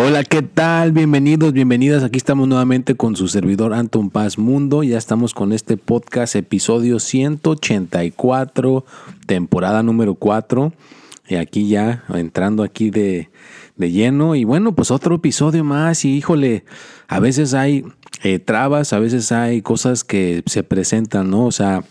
Hola, 0.00 0.22
¿qué 0.22 0.42
tal? 0.42 0.92
Bienvenidos, 0.92 1.52
bienvenidas. 1.52 2.04
Aquí 2.04 2.18
estamos 2.18 2.46
nuevamente 2.46 2.94
con 2.94 3.16
su 3.16 3.26
servidor 3.26 3.74
Anton 3.74 4.10
Paz 4.10 4.38
Mundo. 4.38 4.84
Ya 4.84 4.96
estamos 4.96 5.34
con 5.34 5.52
este 5.52 5.76
podcast, 5.76 6.36
episodio 6.36 7.00
184, 7.00 8.84
temporada 9.26 9.82
número 9.82 10.14
4. 10.14 10.72
Y 11.26 11.34
aquí 11.34 11.68
ya 11.68 12.04
entrando 12.14 12.62
aquí 12.62 12.90
de, 12.90 13.28
de 13.74 13.90
lleno. 13.90 14.36
Y 14.36 14.44
bueno, 14.44 14.72
pues 14.72 14.92
otro 14.92 15.16
episodio 15.16 15.64
más. 15.64 16.04
Y 16.04 16.14
híjole, 16.14 16.64
a 17.08 17.18
veces 17.18 17.52
hay 17.52 17.84
eh, 18.22 18.38
trabas, 18.38 18.92
a 18.92 19.00
veces 19.00 19.32
hay 19.32 19.62
cosas 19.62 20.04
que 20.04 20.44
se 20.46 20.62
presentan, 20.62 21.28
¿no? 21.28 21.44
O 21.44 21.50
sea, 21.50 21.82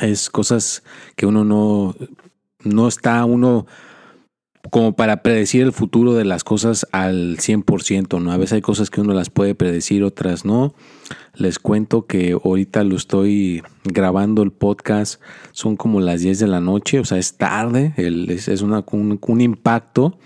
es 0.00 0.30
cosas 0.30 0.82
que 1.14 1.26
uno 1.26 1.44
no, 1.44 1.94
no 2.64 2.88
está 2.88 3.22
uno 3.26 3.66
como 4.70 4.94
para 4.94 5.22
predecir 5.22 5.62
el 5.62 5.72
futuro 5.72 6.14
de 6.14 6.24
las 6.24 6.44
cosas 6.44 6.86
al 6.92 7.38
100%, 7.38 8.20
¿no? 8.20 8.32
A 8.32 8.36
veces 8.36 8.54
hay 8.54 8.60
cosas 8.60 8.90
que 8.90 9.00
uno 9.00 9.14
las 9.14 9.30
puede 9.30 9.54
predecir, 9.54 10.04
otras 10.04 10.44
no. 10.44 10.74
Les 11.34 11.58
cuento 11.58 12.06
que 12.06 12.32
ahorita 12.32 12.84
lo 12.84 12.96
estoy 12.96 13.62
grabando 13.84 14.42
el 14.42 14.52
podcast, 14.52 15.20
son 15.52 15.76
como 15.76 16.00
las 16.00 16.20
10 16.20 16.38
de 16.40 16.46
la 16.46 16.60
noche, 16.60 16.98
o 16.98 17.04
sea, 17.04 17.18
es 17.18 17.36
tarde, 17.36 17.94
es, 17.96 18.48
es 18.48 18.62
una, 18.62 18.84
un, 18.90 19.18
un 19.20 19.40
impacto 19.40 20.18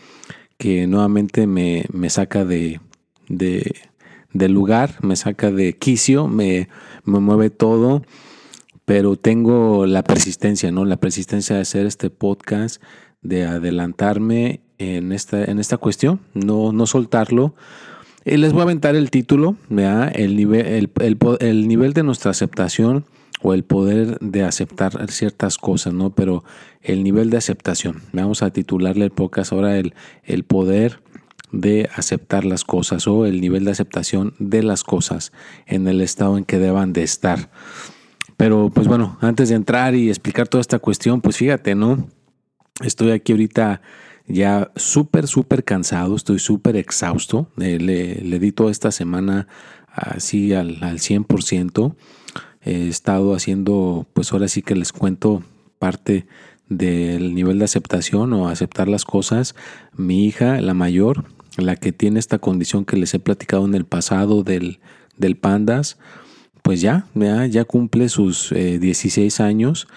que 0.56 0.86
nuevamente 0.86 1.46
me, 1.46 1.84
me 1.92 2.08
saca 2.08 2.44
de, 2.44 2.80
de, 3.28 3.74
del 4.32 4.52
lugar, 4.52 4.96
me 5.02 5.16
saca 5.16 5.50
de 5.50 5.74
quicio, 5.74 6.28
me, 6.28 6.68
me 7.04 7.20
mueve 7.20 7.50
todo 7.50 8.02
pero 8.84 9.16
tengo 9.16 9.86
la 9.86 10.02
persistencia, 10.02 10.72
¿no? 10.72 10.84
La 10.84 10.96
persistencia 10.96 11.56
de 11.56 11.62
hacer 11.62 11.86
este 11.86 12.10
podcast, 12.10 12.82
de 13.22 13.44
adelantarme 13.44 14.60
en 14.78 15.12
esta, 15.12 15.44
en 15.44 15.58
esta 15.58 15.76
cuestión, 15.78 16.20
no, 16.34 16.72
no 16.72 16.86
soltarlo. 16.86 17.54
Y 18.24 18.36
les 18.36 18.52
voy 18.52 18.60
a 18.60 18.64
aventar 18.64 18.94
el 18.94 19.10
título, 19.10 19.56
¿verdad? 19.68 20.12
El 20.14 20.36
nivel, 20.36 20.66
el, 20.66 20.90
el 21.00 21.18
el 21.40 21.68
nivel 21.68 21.92
de 21.92 22.02
nuestra 22.02 22.30
aceptación 22.30 23.04
o 23.42 23.54
el 23.54 23.64
poder 23.64 24.18
de 24.20 24.44
aceptar 24.44 25.10
ciertas 25.10 25.58
cosas, 25.58 25.92
¿no? 25.92 26.10
Pero 26.10 26.44
el 26.80 27.02
nivel 27.02 27.30
de 27.30 27.36
aceptación. 27.36 28.02
Vamos 28.12 28.42
a 28.42 28.50
titularle 28.50 29.04
el 29.04 29.10
podcast 29.10 29.52
ahora 29.52 29.76
el, 29.76 29.94
el 30.24 30.44
poder 30.44 31.00
de 31.50 31.88
aceptar 31.94 32.44
las 32.44 32.64
cosas 32.64 33.06
o 33.06 33.26
el 33.26 33.40
nivel 33.40 33.64
de 33.64 33.72
aceptación 33.72 34.34
de 34.38 34.62
las 34.62 34.84
cosas 34.84 35.32
en 35.66 35.86
el 35.86 36.00
estado 36.00 36.38
en 36.38 36.44
que 36.44 36.58
deban 36.58 36.92
de 36.92 37.02
estar. 37.02 37.50
Pero 38.36 38.70
pues 38.72 38.88
bueno, 38.88 39.18
antes 39.20 39.50
de 39.50 39.56
entrar 39.56 39.94
y 39.94 40.08
explicar 40.08 40.48
toda 40.48 40.60
esta 40.60 40.78
cuestión, 40.78 41.20
pues 41.20 41.36
fíjate, 41.36 41.74
¿no? 41.74 42.08
Estoy 42.82 43.10
aquí 43.12 43.32
ahorita 43.32 43.80
ya 44.26 44.70
súper, 44.76 45.26
súper 45.26 45.64
cansado, 45.64 46.16
estoy 46.16 46.38
súper 46.38 46.76
exhausto. 46.76 47.48
Eh, 47.58 47.78
le, 47.78 48.16
le 48.16 48.38
di 48.38 48.52
toda 48.52 48.70
esta 48.70 48.90
semana 48.90 49.48
así 49.92 50.52
al, 50.52 50.82
al 50.82 50.98
100%. 50.98 51.94
He 52.64 52.88
estado 52.88 53.34
haciendo, 53.34 54.06
pues 54.12 54.32
ahora 54.32 54.48
sí 54.48 54.62
que 54.62 54.76
les 54.76 54.92
cuento 54.92 55.42
parte 55.78 56.26
del 56.68 57.34
nivel 57.34 57.58
de 57.58 57.64
aceptación 57.64 58.32
o 58.32 58.48
aceptar 58.48 58.88
las 58.88 59.04
cosas. 59.04 59.54
Mi 59.96 60.24
hija, 60.26 60.60
la 60.60 60.74
mayor, 60.74 61.24
la 61.56 61.76
que 61.76 61.92
tiene 61.92 62.18
esta 62.18 62.38
condición 62.38 62.84
que 62.84 62.96
les 62.96 63.12
he 63.14 63.18
platicado 63.18 63.66
en 63.66 63.74
el 63.74 63.84
pasado 63.84 64.42
del, 64.42 64.78
del 65.16 65.36
pandas, 65.36 65.98
pues 66.62 66.80
ya, 66.80 67.06
ya, 67.14 67.46
ya 67.46 67.64
cumple 67.64 68.08
sus 68.08 68.52
eh, 68.52 68.78
16 68.78 69.40
años 69.40 69.88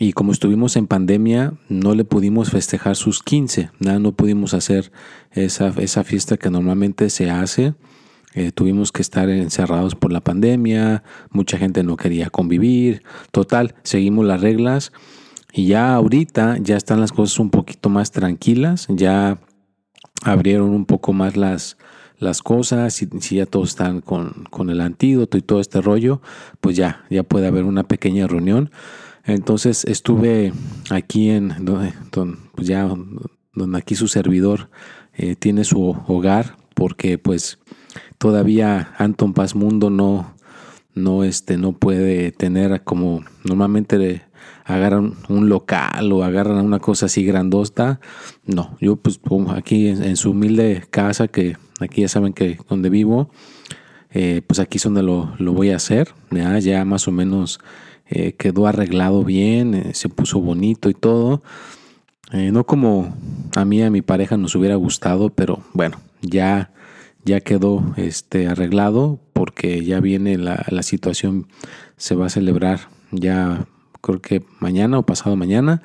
y 0.00 0.14
como 0.14 0.32
estuvimos 0.32 0.76
en 0.76 0.86
pandemia 0.86 1.52
no 1.68 1.94
le 1.94 2.06
pudimos 2.06 2.50
festejar 2.50 2.96
sus 2.96 3.22
15, 3.22 3.70
nada, 3.80 3.98
no 3.98 4.12
pudimos 4.12 4.54
hacer 4.54 4.90
esa, 5.30 5.68
esa 5.76 6.04
fiesta 6.04 6.38
que 6.38 6.48
normalmente 6.48 7.10
se 7.10 7.30
hace. 7.30 7.74
Eh, 8.32 8.50
tuvimos 8.50 8.92
que 8.92 9.02
estar 9.02 9.28
encerrados 9.28 9.94
por 9.96 10.10
la 10.10 10.22
pandemia, 10.22 11.02
mucha 11.30 11.58
gente 11.58 11.82
no 11.82 11.96
quería 11.98 12.30
convivir, 12.30 13.02
total, 13.30 13.74
seguimos 13.82 14.24
las 14.24 14.40
reglas 14.40 14.92
y 15.52 15.66
ya 15.66 15.94
ahorita 15.94 16.56
ya 16.62 16.78
están 16.78 17.00
las 17.00 17.12
cosas 17.12 17.38
un 17.38 17.50
poquito 17.50 17.90
más 17.90 18.10
tranquilas, 18.10 18.86
ya 18.88 19.38
abrieron 20.22 20.70
un 20.70 20.86
poco 20.86 21.12
más 21.12 21.36
las, 21.36 21.76
las 22.16 22.40
cosas, 22.40 22.94
si, 22.94 23.06
si 23.20 23.36
ya 23.36 23.44
todos 23.44 23.70
están 23.70 24.00
con, 24.00 24.44
con 24.48 24.70
el 24.70 24.80
antídoto 24.80 25.36
y 25.36 25.42
todo 25.42 25.60
este 25.60 25.82
rollo, 25.82 26.22
pues 26.62 26.74
ya, 26.74 27.04
ya 27.10 27.22
puede 27.22 27.48
haber 27.48 27.64
una 27.64 27.82
pequeña 27.82 28.26
reunión. 28.26 28.70
Entonces 29.24 29.84
estuve 29.84 30.52
aquí 30.90 31.30
en 31.30 31.64
donde, 31.64 31.92
don- 32.12 32.38
pues 32.54 32.66
ya 32.66 32.88
donde 33.54 33.78
aquí 33.78 33.94
su 33.94 34.08
servidor 34.08 34.70
eh, 35.14 35.36
tiene 35.36 35.64
su 35.64 35.82
hogar, 36.06 36.56
porque 36.74 37.18
pues 37.18 37.58
todavía 38.18 38.94
Anton 38.98 39.34
Paz 39.34 39.54
Mundo 39.54 39.90
no, 39.90 40.34
no, 40.94 41.24
este, 41.24 41.56
no 41.56 41.72
puede 41.72 42.32
tener 42.32 42.82
como 42.84 43.24
normalmente 43.44 44.22
agarran 44.64 45.14
un 45.28 45.48
local 45.48 46.12
o 46.12 46.22
agarran 46.22 46.64
una 46.64 46.78
cosa 46.78 47.06
así 47.06 47.24
grandosta. 47.24 48.00
No, 48.44 48.76
yo 48.80 48.96
pues 48.96 49.20
aquí 49.54 49.88
en, 49.88 50.16
su 50.16 50.30
humilde 50.30 50.84
casa, 50.90 51.28
que 51.28 51.56
aquí 51.80 52.02
ya 52.02 52.08
saben 52.08 52.32
que 52.32 52.58
donde 52.68 52.88
vivo, 52.88 53.30
eh, 54.10 54.42
pues 54.46 54.60
aquí 54.60 54.78
es 54.78 54.84
donde 54.84 55.02
lo, 55.02 55.34
lo 55.38 55.52
voy 55.52 55.70
a 55.70 55.76
hacer. 55.76 56.14
Ya 56.30 56.84
más 56.84 57.08
o 57.08 57.12
menos 57.12 57.60
eh, 58.10 58.32
quedó 58.32 58.66
arreglado 58.66 59.24
bien, 59.24 59.74
eh, 59.74 59.94
se 59.94 60.08
puso 60.08 60.40
bonito 60.40 60.90
y 60.90 60.94
todo. 60.94 61.42
Eh, 62.32 62.50
no 62.52 62.64
como 62.64 63.14
a 63.56 63.64
mí, 63.64 63.82
a 63.82 63.90
mi 63.90 64.02
pareja 64.02 64.36
nos 64.36 64.54
hubiera 64.54 64.74
gustado, 64.76 65.30
pero 65.30 65.62
bueno, 65.72 66.00
ya, 66.20 66.72
ya 67.24 67.40
quedó 67.40 67.94
este, 67.96 68.48
arreglado 68.48 69.20
porque 69.32 69.84
ya 69.84 70.00
viene 70.00 70.38
la, 70.38 70.64
la 70.68 70.82
situación, 70.82 71.46
se 71.96 72.14
va 72.14 72.26
a 72.26 72.30
celebrar 72.30 72.80
ya 73.10 73.66
creo 74.00 74.20
que 74.20 74.44
mañana 74.58 74.98
o 74.98 75.06
pasado 75.06 75.36
mañana. 75.36 75.82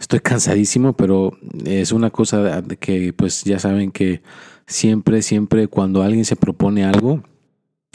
Estoy 0.00 0.20
cansadísimo, 0.24 0.94
pero 0.94 1.36
es 1.64 1.92
una 1.92 2.10
cosa 2.10 2.62
que 2.80 3.12
pues 3.12 3.44
ya 3.44 3.58
saben 3.58 3.90
que 3.90 4.22
siempre, 4.66 5.22
siempre 5.22 5.68
cuando 5.68 6.02
alguien 6.02 6.24
se 6.24 6.36
propone 6.36 6.84
algo, 6.84 7.22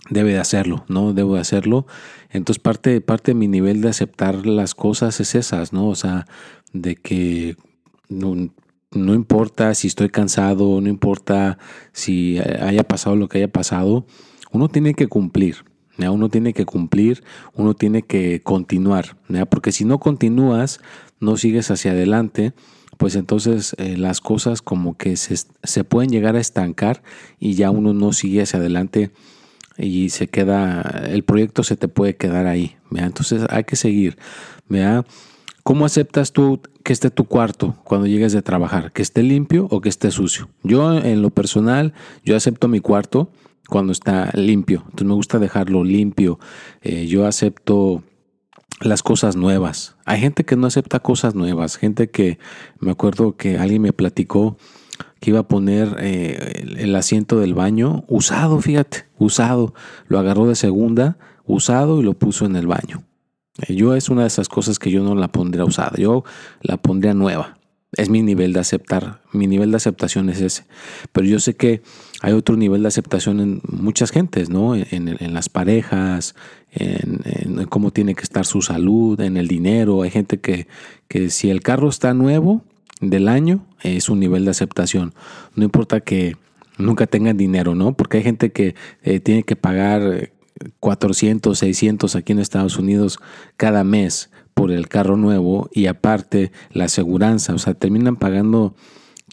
debe 0.09 0.33
de 0.33 0.39
hacerlo, 0.39 0.85
¿no? 0.87 1.13
Debo 1.13 1.35
de 1.35 1.41
hacerlo. 1.41 1.85
Entonces 2.29 2.61
parte, 2.61 2.99
parte 3.01 3.31
de 3.31 3.35
mi 3.35 3.47
nivel 3.47 3.81
de 3.81 3.89
aceptar 3.89 4.45
las 4.45 4.75
cosas 4.75 5.19
es 5.19 5.35
esas, 5.35 5.73
¿no? 5.73 5.87
O 5.87 5.95
sea, 5.95 6.25
de 6.73 6.95
que 6.95 7.55
no, 8.09 8.49
no 8.91 9.13
importa 9.13 9.73
si 9.75 9.87
estoy 9.87 10.09
cansado, 10.09 10.81
no 10.81 10.89
importa 10.89 11.57
si 11.91 12.39
haya 12.39 12.83
pasado 12.83 13.15
lo 13.15 13.29
que 13.29 13.39
haya 13.39 13.51
pasado, 13.51 14.05
uno 14.51 14.69
tiene 14.69 14.93
que 14.93 15.07
cumplir. 15.07 15.65
¿ya? 15.97 16.11
Uno 16.11 16.29
tiene 16.29 16.53
que 16.53 16.65
cumplir, 16.65 17.23
uno 17.53 17.73
tiene 17.73 18.01
que 18.01 18.41
continuar, 18.41 19.17
¿ya? 19.29 19.45
porque 19.45 19.71
si 19.71 19.85
no 19.85 19.99
continúas, 19.99 20.79
no 21.19 21.37
sigues 21.37 21.71
hacia 21.71 21.91
adelante, 21.91 22.53
pues 22.97 23.15
entonces 23.15 23.75
eh, 23.77 23.97
las 23.97 24.21
cosas 24.21 24.61
como 24.61 24.97
que 24.97 25.17
se, 25.17 25.35
se, 25.63 25.83
pueden 25.83 26.11
llegar 26.11 26.35
a 26.35 26.39
estancar 26.39 27.01
y 27.39 27.55
ya 27.55 27.71
uno 27.71 27.93
no 27.93 28.13
sigue 28.13 28.43
hacia 28.43 28.59
adelante 28.59 29.11
y 29.77 30.09
se 30.09 30.27
queda, 30.27 31.03
el 31.07 31.23
proyecto 31.23 31.63
se 31.63 31.77
te 31.77 31.87
puede 31.87 32.15
quedar 32.15 32.47
ahí. 32.47 32.75
¿ya? 32.91 33.05
Entonces 33.05 33.45
hay 33.49 33.63
que 33.63 33.75
seguir. 33.75 34.17
¿ya? 34.69 35.05
¿Cómo 35.63 35.85
aceptas 35.85 36.33
tú 36.33 36.61
que 36.83 36.93
esté 36.93 37.09
tu 37.09 37.25
cuarto 37.25 37.75
cuando 37.83 38.07
llegues 38.07 38.33
de 38.33 38.41
trabajar? 38.41 38.91
¿Que 38.91 39.01
esté 39.01 39.23
limpio 39.23 39.67
o 39.71 39.81
que 39.81 39.89
esté 39.89 40.11
sucio? 40.11 40.49
Yo 40.63 40.97
en 40.97 41.21
lo 41.21 41.29
personal, 41.29 41.93
yo 42.23 42.35
acepto 42.35 42.67
mi 42.67 42.81
cuarto 42.81 43.31
cuando 43.69 43.93
está 43.93 44.29
limpio. 44.33 44.81
Entonces 44.85 45.07
me 45.07 45.13
gusta 45.13 45.39
dejarlo 45.39 45.83
limpio. 45.83 46.39
Eh, 46.81 47.07
yo 47.07 47.25
acepto 47.25 48.03
las 48.81 49.03
cosas 49.03 49.35
nuevas. 49.35 49.95
Hay 50.05 50.19
gente 50.19 50.43
que 50.43 50.55
no 50.55 50.67
acepta 50.67 50.99
cosas 50.99 51.35
nuevas. 51.35 51.77
Gente 51.77 52.09
que 52.09 52.39
me 52.79 52.91
acuerdo 52.91 53.37
que 53.37 53.57
alguien 53.57 53.81
me 53.81 53.93
platicó 53.93 54.57
que 55.23 55.29
iba 55.29 55.39
a 55.39 55.47
poner 55.47 55.95
eh, 55.99 56.65
el 56.79 56.93
asiento 56.97 57.39
del 57.39 57.53
baño 57.53 58.03
usado, 58.09 58.59
fíjate, 58.59 59.05
usado. 59.17 59.73
Lo 60.09 60.19
agarró 60.19 60.49
de 60.49 60.55
segunda, 60.55 61.17
usado 61.45 62.01
y 62.01 62.03
lo 62.03 62.13
puso 62.13 62.45
en 62.45 62.57
el 62.57 62.67
baño. 62.67 63.05
Eh, 63.65 63.73
yo 63.73 63.95
es 63.95 64.09
una 64.09 64.23
de 64.23 64.27
esas 64.27 64.49
cosas 64.49 64.79
que 64.79 64.91
yo 64.91 65.01
no 65.01 65.15
la 65.15 65.29
pondría 65.29 65.63
usada, 65.63 65.93
yo 65.95 66.25
la 66.61 66.75
pondría 66.75 67.13
nueva. 67.13 67.57
Es 67.93 68.09
mi 68.09 68.21
nivel 68.21 68.51
de 68.51 68.59
aceptar, 68.59 69.21
mi 69.31 69.47
nivel 69.47 69.71
de 69.71 69.77
aceptación 69.77 70.27
es 70.27 70.41
ese. 70.41 70.65
Pero 71.13 71.25
yo 71.25 71.39
sé 71.39 71.55
que 71.55 71.83
hay 72.21 72.33
otro 72.33 72.57
nivel 72.57 72.81
de 72.81 72.89
aceptación 72.89 73.39
en 73.39 73.61
muchas 73.65 74.11
gentes, 74.11 74.49
¿no? 74.49 74.75
En, 74.75 75.33
las 75.33 75.47
parejas, 75.47 76.35
en, 76.71 77.65
cómo 77.69 77.91
tiene 77.91 78.13
que 78.13 78.23
estar 78.23 78.45
su 78.45 78.61
salud, 78.61 79.21
en 79.21 79.37
el 79.37 79.47
dinero. 79.47 80.01
Hay 80.01 80.11
gente 80.11 80.41
que, 80.41 80.67
que 81.07 81.29
si 81.29 81.49
el 81.49 81.61
carro 81.61 81.87
está 81.87 82.13
nuevo 82.13 82.65
del 83.01 83.27
año, 83.27 83.65
es 83.81 84.09
un 84.09 84.19
nivel 84.19 84.45
de 84.45 84.51
aceptación. 84.51 85.13
No 85.55 85.63
importa 85.63 86.01
que 86.01 86.37
nunca 86.77 87.07
tengan 87.07 87.37
dinero, 87.37 87.75
¿no? 87.75 87.95
Porque 87.95 88.17
hay 88.17 88.23
gente 88.23 88.51
que 88.51 88.75
eh, 89.03 89.19
tiene 89.19 89.43
que 89.43 89.55
pagar 89.55 90.31
400, 90.79 91.57
600 91.57 92.15
aquí 92.15 92.31
en 92.31 92.39
Estados 92.39 92.77
Unidos 92.77 93.19
cada 93.57 93.83
mes 93.83 94.29
por 94.53 94.71
el 94.71 94.87
carro 94.87 95.17
nuevo 95.17 95.69
y 95.73 95.87
aparte 95.87 96.51
la 96.71 96.85
aseguranza, 96.85 97.53
o 97.53 97.57
sea, 97.57 97.73
terminan 97.73 98.15
pagando, 98.15 98.75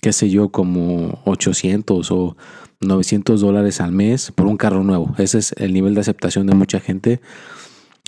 qué 0.00 0.12
sé 0.12 0.30
yo, 0.30 0.50
como 0.50 1.20
800 1.24 2.10
o 2.10 2.36
900 2.80 3.40
dólares 3.40 3.80
al 3.80 3.92
mes 3.92 4.32
por 4.32 4.46
un 4.46 4.56
carro 4.56 4.82
nuevo. 4.82 5.14
Ese 5.18 5.38
es 5.38 5.52
el 5.58 5.74
nivel 5.74 5.94
de 5.94 6.00
aceptación 6.00 6.46
de 6.46 6.54
mucha 6.54 6.80
gente. 6.80 7.20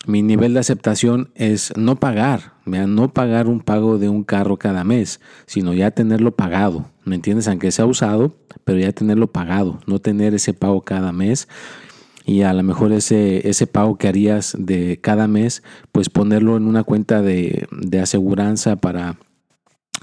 Mi 0.06 0.22
nivel 0.22 0.54
de 0.54 0.60
aceptación 0.60 1.30
es 1.36 1.72
no 1.76 1.96
pagar, 1.96 2.54
no 2.66 3.12
pagar 3.12 3.46
un 3.46 3.60
pago 3.60 3.98
de 3.98 4.08
un 4.08 4.24
carro 4.24 4.56
cada 4.56 4.82
mes, 4.82 5.20
sino 5.46 5.74
ya 5.74 5.92
tenerlo 5.92 6.34
pagado, 6.34 6.90
¿me 7.04 7.14
entiendes? 7.14 7.46
Aunque 7.46 7.70
sea 7.70 7.86
usado, 7.86 8.34
pero 8.64 8.80
ya 8.80 8.92
tenerlo 8.92 9.28
pagado, 9.28 9.78
no 9.86 10.00
tener 10.00 10.34
ese 10.34 10.54
pago 10.54 10.82
cada 10.82 11.12
mes 11.12 11.46
y 12.24 12.42
a 12.42 12.52
lo 12.52 12.62
mejor 12.62 12.92
ese, 12.92 13.48
ese 13.48 13.66
pago 13.66 13.96
que 13.96 14.08
harías 14.08 14.56
de 14.58 14.98
cada 15.00 15.28
mes, 15.28 15.62
pues 15.92 16.08
ponerlo 16.08 16.56
en 16.56 16.66
una 16.66 16.84
cuenta 16.84 17.22
de, 17.22 17.66
de 17.70 18.00
aseguranza 18.00 18.76
para, 18.76 19.18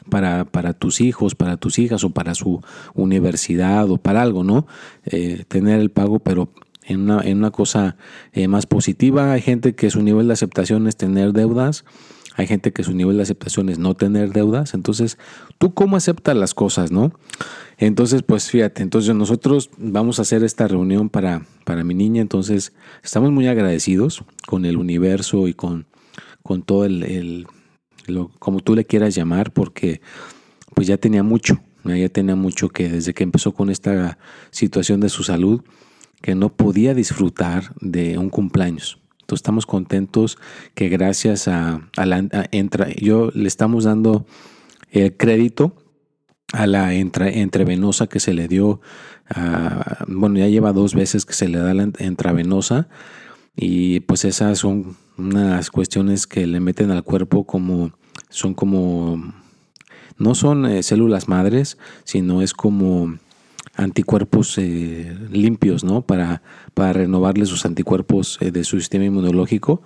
para, 0.10 0.74
tus 0.74 1.02
hijos, 1.02 1.36
para 1.36 1.58
tus 1.58 1.80
hijas 1.80 2.04
o 2.04 2.10
para 2.10 2.36
su 2.36 2.62
universidad 2.94 3.90
o 3.90 3.98
para 3.98 4.22
algo, 4.22 4.44
¿no? 4.44 4.68
Eh, 5.06 5.46
tener 5.48 5.80
el 5.80 5.92
pago, 5.92 6.20
pero 6.20 6.50
en 6.90 7.02
una, 7.02 7.22
en 7.22 7.38
una 7.38 7.52
cosa 7.52 7.96
eh, 8.34 8.48
más 8.48 8.66
positiva. 8.66 9.32
Hay 9.32 9.42
gente 9.42 9.76
que 9.76 9.90
su 9.90 10.02
nivel 10.02 10.28
de 10.28 10.34
aceptación 10.34 10.88
es 10.88 10.98
tener 10.98 11.32
deudas. 11.32 11.86
Hay 12.36 12.48
gente 12.48 12.74
que 12.74 12.84
su 12.84 12.94
nivel 12.94 13.18
de 13.18 13.24
aceptación 13.24 13.70
es 13.70 13.80
no 13.80 13.96
tener 13.96 14.32
deudas. 14.32 14.74
Entonces, 14.74 15.18
¿tú 15.58 15.74
cómo 15.74 15.98
aceptas 15.98 16.36
las 16.36 16.54
cosas, 16.54 16.92
no? 16.92 17.14
Entonces, 17.78 18.24
pues 18.24 18.50
fíjate, 18.50 18.82
entonces 18.82 19.16
nosotros 19.16 19.70
vamos 19.78 20.20
a 20.20 20.24
hacer 20.24 20.44
esta 20.44 20.68
reunión 20.68 21.10
para, 21.10 21.46
para 21.64 21.84
mi 21.84 21.94
niña, 21.94 22.22
entonces 22.22 22.74
estamos 23.04 23.32
muy 23.32 23.48
agradecidos 23.48 24.24
con 24.46 24.66
el 24.66 24.76
universo 24.76 25.48
y 25.48 25.54
con, 25.54 25.86
con 26.44 26.62
todo 26.62 26.84
el, 26.84 27.48
lo, 28.08 28.32
como 28.40 28.60
tú 28.60 28.76
le 28.76 28.84
quieras 28.84 29.16
llamar, 29.16 29.54
porque 29.54 30.02
pues 30.74 30.88
ya 30.88 30.98
tenía 30.98 31.24
mucho, 31.24 31.62
ya 31.86 32.10
tenía 32.10 32.36
mucho 32.36 32.68
que 32.68 32.90
desde 32.90 33.14
que 33.14 33.24
empezó 33.24 33.54
con 33.54 33.70
esta 33.70 34.18
situación 34.52 35.00
de 35.00 35.10
su 35.10 35.24
salud, 35.24 35.62
que 36.22 36.36
no 36.36 36.50
podía 36.50 36.94
disfrutar 36.94 37.74
de 37.82 38.18
un 38.18 38.30
cumpleaños. 38.30 39.00
Entonces 39.22 39.44
estamos 39.44 39.66
contentos 39.66 40.38
que 40.74 40.90
gracias 40.90 41.48
a, 41.48 41.88
la 41.96 42.48
entra, 42.52 42.88
yo 42.96 43.30
le 43.34 43.48
estamos 43.48 43.84
dando 43.84 44.26
el 44.90 45.16
crédito 45.16 45.76
a 46.52 46.66
la 46.66 46.96
intravenosa 46.96 48.08
que 48.08 48.20
se 48.20 48.34
le 48.34 48.48
dio, 48.48 48.82
bueno, 50.08 50.40
ya 50.40 50.48
lleva 50.48 50.74
dos 50.74 50.96
veces 50.96 51.26
que 51.26 51.34
se 51.34 51.48
le 51.48 51.60
da 51.60 51.76
la 51.76 51.90
intravenosa 52.00 52.88
y 53.56 54.00
pues 54.02 54.26
esas 54.26 54.58
son 54.58 54.98
unas 55.18 55.70
cuestiones 55.70 56.26
que 56.26 56.48
le 56.48 56.60
meten 56.60 56.92
al 56.92 57.04
cuerpo 57.04 57.44
como, 57.44 57.92
son 58.30 58.54
como, 58.54 59.34
no 60.18 60.34
son 60.34 60.66
eh, 60.66 60.82
células 60.82 61.28
madres, 61.28 61.78
sino 62.04 62.42
es 62.42 62.54
como 62.54 63.18
anticuerpos 63.80 64.58
eh, 64.58 65.18
limpios, 65.32 65.84
¿no? 65.84 66.02
Para, 66.02 66.42
para 66.74 66.94
renovarle 66.94 67.46
sus 67.46 67.66
anticuerpos 67.66 68.38
eh, 68.42 68.52
de 68.52 68.64
su 68.64 68.80
sistema 68.80 69.06
inmunológico. 69.06 69.82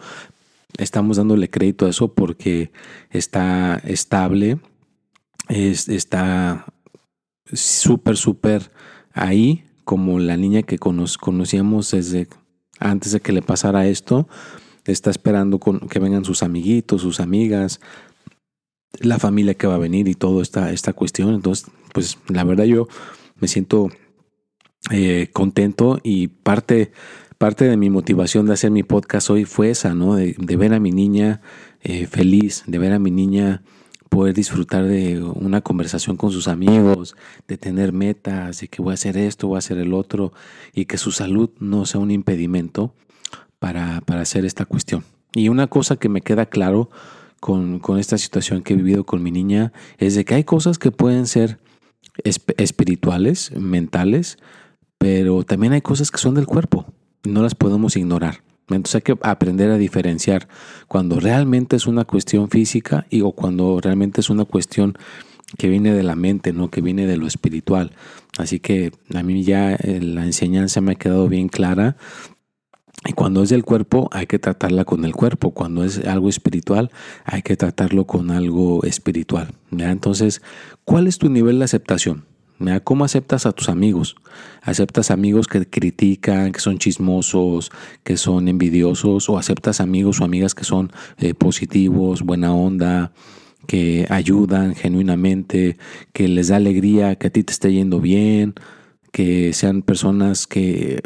Estamos 0.77 1.17
dándole 1.17 1.49
crédito 1.49 1.85
a 1.85 1.89
eso 1.89 2.13
porque 2.13 2.71
está 3.11 3.79
estable, 3.85 4.57
está 5.47 6.65
súper, 7.51 8.17
súper 8.17 8.71
ahí, 9.13 9.63
como 9.83 10.17
la 10.17 10.37
niña 10.37 10.63
que 10.63 10.79
conocíamos 10.79 11.91
desde 11.91 12.27
antes 12.79 13.11
de 13.11 13.19
que 13.19 13.33
le 13.33 13.43
pasara 13.43 13.85
esto. 13.85 14.27
Está 14.85 15.11
esperando 15.11 15.59
con, 15.59 15.81
que 15.81 15.99
vengan 15.99 16.25
sus 16.25 16.41
amiguitos, 16.41 17.03
sus 17.03 17.19
amigas, 17.19 17.79
la 18.99 19.19
familia 19.19 19.53
que 19.53 19.67
va 19.67 19.75
a 19.75 19.77
venir 19.77 20.07
y 20.07 20.15
toda 20.15 20.41
esta, 20.41 20.71
esta 20.71 20.93
cuestión. 20.93 21.35
Entonces, 21.35 21.67
pues 21.93 22.17
la 22.27 22.43
verdad 22.43 22.63
yo 22.63 22.87
me 23.35 23.47
siento 23.47 23.89
eh, 24.91 25.29
contento 25.31 25.99
y 26.03 26.27
parte, 26.27 26.91
parte 27.37 27.65
de 27.65 27.77
mi 27.77 27.89
motivación 27.89 28.45
de 28.45 28.53
hacer 28.53 28.71
mi 28.71 28.83
podcast 28.83 29.29
hoy 29.29 29.45
fue 29.45 29.69
esa, 29.69 29.93
¿no? 29.93 30.15
De, 30.15 30.35
ver 30.57 30.73
a 30.73 30.79
mi 30.79 30.91
niña 30.91 31.41
eh, 31.81 32.05
feliz, 32.05 32.63
de 32.67 32.77
ver 32.79 32.91
a 32.91 32.99
mi 32.99 33.09
niña 33.09 33.63
poder 34.09 34.35
disfrutar 34.35 34.85
de 34.85 35.23
una 35.23 35.61
conversación 35.61 36.17
con 36.17 36.31
sus 36.31 36.47
amigos, 36.47 37.15
de 37.47 37.57
tener 37.57 37.93
metas, 37.93 38.59
de 38.59 38.67
que 38.67 38.81
voy 38.81 38.91
a 38.91 38.93
hacer 38.93 39.17
esto, 39.17 39.47
voy 39.47 39.55
a 39.55 39.59
hacer 39.59 39.77
el 39.77 39.93
otro, 39.93 40.33
y 40.73 40.85
que 40.85 40.97
su 40.97 41.11
salud 41.11 41.49
no 41.59 41.85
sea 41.85 41.99
un 41.99 42.11
impedimento 42.11 42.93
para, 43.57 44.01
para 44.01 44.21
hacer 44.21 44.45
esta 44.45 44.65
cuestión. 44.65 45.03
Y 45.33 45.49
una 45.49 45.67
cosa 45.67 45.95
que 45.95 46.09
me 46.09 46.21
queda 46.21 46.45
claro 46.45 46.91
con, 47.39 47.79
con, 47.79 47.97
esta 47.97 48.17
situación 48.17 48.61
que 48.61 48.73
he 48.73 48.77
vivido 48.77 49.03
con 49.03 49.23
mi 49.23 49.31
niña 49.31 49.73
es 49.97 50.13
de 50.13 50.25
que 50.25 50.35
hay 50.35 50.43
cosas 50.43 50.77
que 50.77 50.91
pueden 50.91 51.25
ser 51.25 51.57
espirituales, 52.23 53.51
mentales, 53.55 54.37
pero 54.97 55.43
también 55.43 55.73
hay 55.73 55.81
cosas 55.81 56.11
que 56.11 56.17
son 56.17 56.35
del 56.35 56.45
cuerpo, 56.45 56.85
no 57.23 57.41
las 57.41 57.55
podemos 57.55 57.97
ignorar. 57.97 58.43
Entonces 58.69 58.95
hay 58.95 59.01
que 59.01 59.17
aprender 59.21 59.69
a 59.71 59.77
diferenciar 59.77 60.47
cuando 60.87 61.19
realmente 61.19 61.75
es 61.75 61.85
una 61.85 62.05
cuestión 62.05 62.49
física 62.49 63.05
y 63.09 63.21
o 63.21 63.31
cuando 63.31 63.79
realmente 63.81 64.21
es 64.21 64.29
una 64.29 64.45
cuestión 64.45 64.97
que 65.57 65.69
viene 65.69 65.93
de 65.93 66.03
la 66.03 66.15
mente, 66.15 66.53
no 66.53 66.69
que 66.69 66.81
viene 66.81 67.05
de 67.05 67.17
lo 67.17 67.27
espiritual. 67.27 67.91
Así 68.37 68.59
que 68.59 68.91
a 69.13 69.23
mí 69.23 69.43
ya 69.43 69.75
eh, 69.75 69.99
la 70.01 70.25
enseñanza 70.25 70.81
me 70.81 70.93
ha 70.93 70.95
quedado 70.95 71.27
bien 71.27 71.49
clara. 71.49 71.97
Y 73.05 73.13
cuando 73.13 73.43
es 73.43 73.49
del 73.49 73.63
cuerpo, 73.63 74.09
hay 74.11 74.27
que 74.27 74.39
tratarla 74.39 74.85
con 74.85 75.03
el 75.03 75.13
cuerpo. 75.13 75.51
Cuando 75.51 75.83
es 75.83 75.99
algo 76.05 76.29
espiritual, 76.29 76.89
hay 77.25 77.41
que 77.41 77.57
tratarlo 77.57 78.05
con 78.05 78.31
algo 78.31 78.83
espiritual. 78.83 79.49
Entonces, 79.71 80.41
¿cuál 80.85 81.07
es 81.07 81.17
tu 81.17 81.29
nivel 81.29 81.59
de 81.59 81.65
aceptación? 81.65 82.25
¿Cómo 82.83 83.03
aceptas 83.03 83.45
a 83.45 83.51
tus 83.51 83.67
amigos? 83.67 84.15
¿Aceptas 84.61 85.11
amigos 85.11 85.47
que 85.47 85.65
critican, 85.65 86.53
que 86.53 86.61
son 86.61 86.77
chismosos, 86.77 87.71
que 88.03 88.15
son 88.15 88.47
envidiosos? 88.47 89.27
¿O 89.27 89.37
aceptas 89.37 89.81
amigos 89.81 90.21
o 90.21 90.23
amigas 90.23 90.55
que 90.55 90.63
son 90.63 90.91
eh, 91.17 91.33
positivos, 91.33 92.21
buena 92.21 92.53
onda, 92.53 93.11
que 93.67 94.05
ayudan 94.09 94.75
genuinamente, 94.75 95.77
que 96.13 96.29
les 96.29 96.49
da 96.49 96.55
alegría, 96.57 97.15
que 97.15 97.27
a 97.27 97.29
ti 97.31 97.43
te 97.43 97.51
esté 97.51 97.73
yendo 97.73 97.99
bien, 97.99 98.53
que 99.11 99.51
sean 99.51 99.81
personas 99.81 100.47
que 100.47 101.01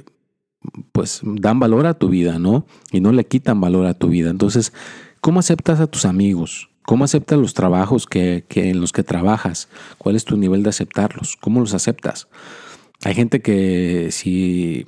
pues 0.92 1.22
dan 1.24 1.60
valor 1.60 1.86
a 1.86 1.94
tu 1.94 2.10
vida, 2.10 2.40
¿no? 2.40 2.66
Y 2.92 3.00
no 3.00 3.12
le 3.12 3.26
quitan 3.26 3.62
valor 3.62 3.86
a 3.86 3.94
tu 3.94 4.10
vida. 4.10 4.30
Entonces, 4.30 4.74
¿cómo 5.22 5.40
aceptas 5.40 5.80
a 5.80 5.88
tus 5.88 6.06
amigos? 6.06 6.70
¿Cómo 6.88 7.04
aceptas 7.04 7.38
los 7.38 7.54
trabajos 7.54 8.08
que, 8.08 8.46
en 8.50 8.80
los 8.80 8.94
que 8.94 9.04
trabajas? 9.04 9.68
¿Cuál 9.98 10.16
es 10.16 10.24
tu 10.24 10.38
nivel 10.38 10.64
de 10.64 10.70
aceptarlos? 10.70 11.36
¿Cómo 11.36 11.60
los 11.60 11.74
aceptas? 11.74 12.28
Hay 13.04 13.14
gente 13.14 13.42
que 13.42 14.08
si 14.12 14.88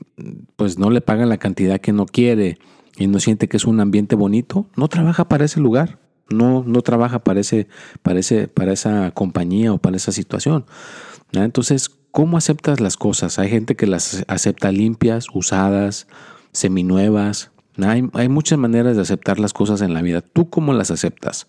pues 0.56 0.80
no 0.80 0.90
le 0.90 1.02
pagan 1.02 1.30
la 1.30 1.38
cantidad 1.38 1.80
que 1.80 1.92
no 1.92 2.06
quiere 2.06 2.58
y 2.98 3.08
no 3.08 3.20
siente 3.20 3.48
que 3.48 3.58
es 3.58 3.66
un 3.66 3.82
ambiente 3.82 4.16
bonito, 4.16 4.68
no 4.76 4.88
trabaja 4.88 5.28
para 5.28 5.46
ese 5.46 5.60
lugar, 5.60 6.00
no, 6.30 6.64
no 6.66 6.82
trabaja 6.82 7.20
para, 7.20 7.42
ese, 7.42 7.68
para, 8.02 8.22
para 8.54 8.72
esa 8.72 9.12
compañía 9.12 9.74
o 9.74 9.78
para 9.78 9.98
esa 9.98 10.12
situación. 10.12 10.66
Entonces, 11.34 11.92
¿cómo 12.12 12.38
aceptas 12.38 12.80
las 12.80 12.98
cosas? 12.98 13.40
Hay 13.40 13.50
gente 13.50 13.76
que 13.76 13.88
las 13.88 14.24
acepta 14.28 14.72
limpias, 14.72 15.28
usadas, 15.34 16.08
seminuevas. 16.52 17.52
Hay, 17.82 18.30
muchas 18.30 18.60
maneras 18.60 18.96
de 18.96 19.04
aceptar 19.04 19.40
las 19.40 19.54
cosas 19.54 19.82
en 19.82 19.94
la 19.94 20.02
vida. 20.02 20.22
¿Tú 20.22 20.50
cómo 20.50 20.74
las 20.74 20.92
aceptas? 20.92 21.48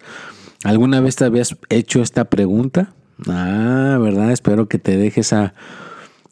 ¿Alguna 0.62 1.00
vez 1.00 1.16
te 1.16 1.24
habías 1.24 1.56
hecho 1.70 2.02
esta 2.02 2.26
pregunta? 2.26 2.92
Ah, 3.26 3.98
¿verdad? 4.00 4.30
Espero 4.30 4.68
que 4.68 4.78
te 4.78 4.96
deje 4.96 5.22
esa, 5.22 5.54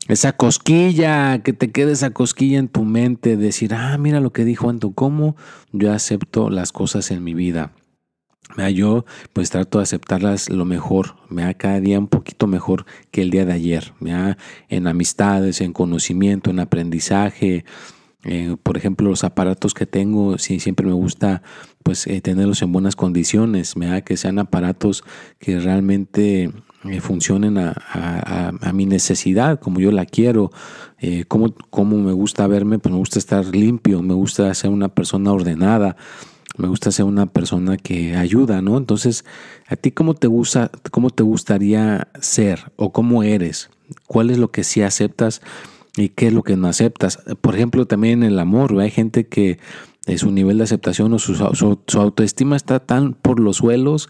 esa 0.06 0.32
cosquilla, 0.32 1.40
que 1.40 1.52
te 1.52 1.70
quede 1.72 1.92
esa 1.92 2.10
cosquilla 2.10 2.58
en 2.58 2.68
tu 2.68 2.84
mente, 2.84 3.36
decir, 3.36 3.74
ah, 3.74 3.96
mira 3.98 4.20
lo 4.20 4.32
que 4.32 4.44
dijo 4.44 4.70
Anto, 4.70 4.92
cómo 4.92 5.36
yo 5.72 5.92
acepto 5.92 6.50
las 6.50 6.70
cosas 6.70 7.10
en 7.10 7.24
mi 7.24 7.34
vida. 7.34 7.72
Yo 8.74 9.04
pues 9.32 9.50
trato 9.50 9.78
de 9.78 9.84
aceptarlas 9.84 10.48
lo 10.48 10.64
mejor, 10.64 11.16
da 11.30 11.54
cada 11.54 11.80
día 11.80 11.98
un 11.98 12.08
poquito 12.08 12.46
mejor 12.46 12.86
que 13.10 13.22
el 13.22 13.30
día 13.30 13.44
de 13.44 13.52
ayer, 13.52 13.92
en 14.68 14.86
amistades, 14.86 15.60
en 15.60 15.72
conocimiento, 15.72 16.50
en 16.50 16.60
aprendizaje, 16.60 17.64
eh, 18.24 18.56
por 18.62 18.76
ejemplo, 18.76 19.08
los 19.08 19.22
aparatos 19.22 19.74
que 19.74 19.86
tengo, 19.86 20.38
sí, 20.38 20.58
siempre 20.58 20.86
me 20.86 20.92
gusta 20.92 21.42
pues 21.84 22.06
eh, 22.06 22.20
tenerlos 22.20 22.60
en 22.62 22.72
buenas 22.72 22.96
condiciones, 22.96 23.74
que 24.04 24.16
sean 24.16 24.40
aparatos 24.40 25.04
que 25.38 25.60
realmente 25.60 26.50
eh, 26.84 27.00
funcionen 27.00 27.58
a, 27.58 28.72
mi 28.74 28.86
necesidad, 28.86 29.60
como 29.60 29.80
yo 29.80 29.92
la 29.92 30.04
quiero, 30.04 30.50
como, 31.28 31.54
como 31.70 31.96
me 31.96 32.12
gusta 32.12 32.46
verme, 32.46 32.78
pues 32.78 32.92
me 32.92 32.98
gusta 32.98 33.18
estar 33.18 33.46
limpio, 33.46 34.02
me 34.02 34.14
gusta 34.14 34.52
ser 34.52 34.70
una 34.70 34.88
persona 34.88 35.32
ordenada, 35.32 35.96
me 36.58 36.68
gusta 36.68 36.90
ser 36.90 37.06
una 37.06 37.26
persona 37.26 37.76
que 37.76 38.16
ayuda, 38.16 38.60
¿no? 38.60 38.76
Entonces, 38.76 39.24
¿a 39.66 39.76
ti 39.76 39.92
cómo 39.92 40.14
te 40.14 40.26
gusta, 40.26 40.70
cómo 40.90 41.10
te 41.10 41.22
gustaría 41.22 42.08
ser 42.20 42.72
o 42.76 42.92
cómo 42.92 43.22
eres? 43.22 43.70
¿Cuál 44.06 44.30
es 44.30 44.38
lo 44.38 44.50
que 44.50 44.64
sí 44.64 44.82
aceptas 44.82 45.40
y 45.96 46.10
qué 46.10 46.26
es 46.26 46.32
lo 46.32 46.42
que 46.42 46.56
no 46.56 46.68
aceptas? 46.68 47.20
Por 47.40 47.54
ejemplo, 47.54 47.86
también 47.86 48.22
en 48.22 48.32
el 48.32 48.38
amor, 48.38 48.78
hay 48.80 48.90
gente 48.90 49.26
que 49.26 49.58
su 50.16 50.30
nivel 50.30 50.58
de 50.58 50.64
aceptación 50.64 51.12
o 51.12 51.18
su, 51.18 51.34
su, 51.34 52.00
autoestima 52.00 52.56
está 52.56 52.80
tan 52.80 53.12
por 53.12 53.40
los 53.40 53.58
suelos 53.58 54.08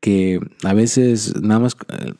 que 0.00 0.40
a 0.64 0.72
veces 0.72 1.34
nada 1.40 1.60
más 1.60 1.76
eh, 1.88 2.14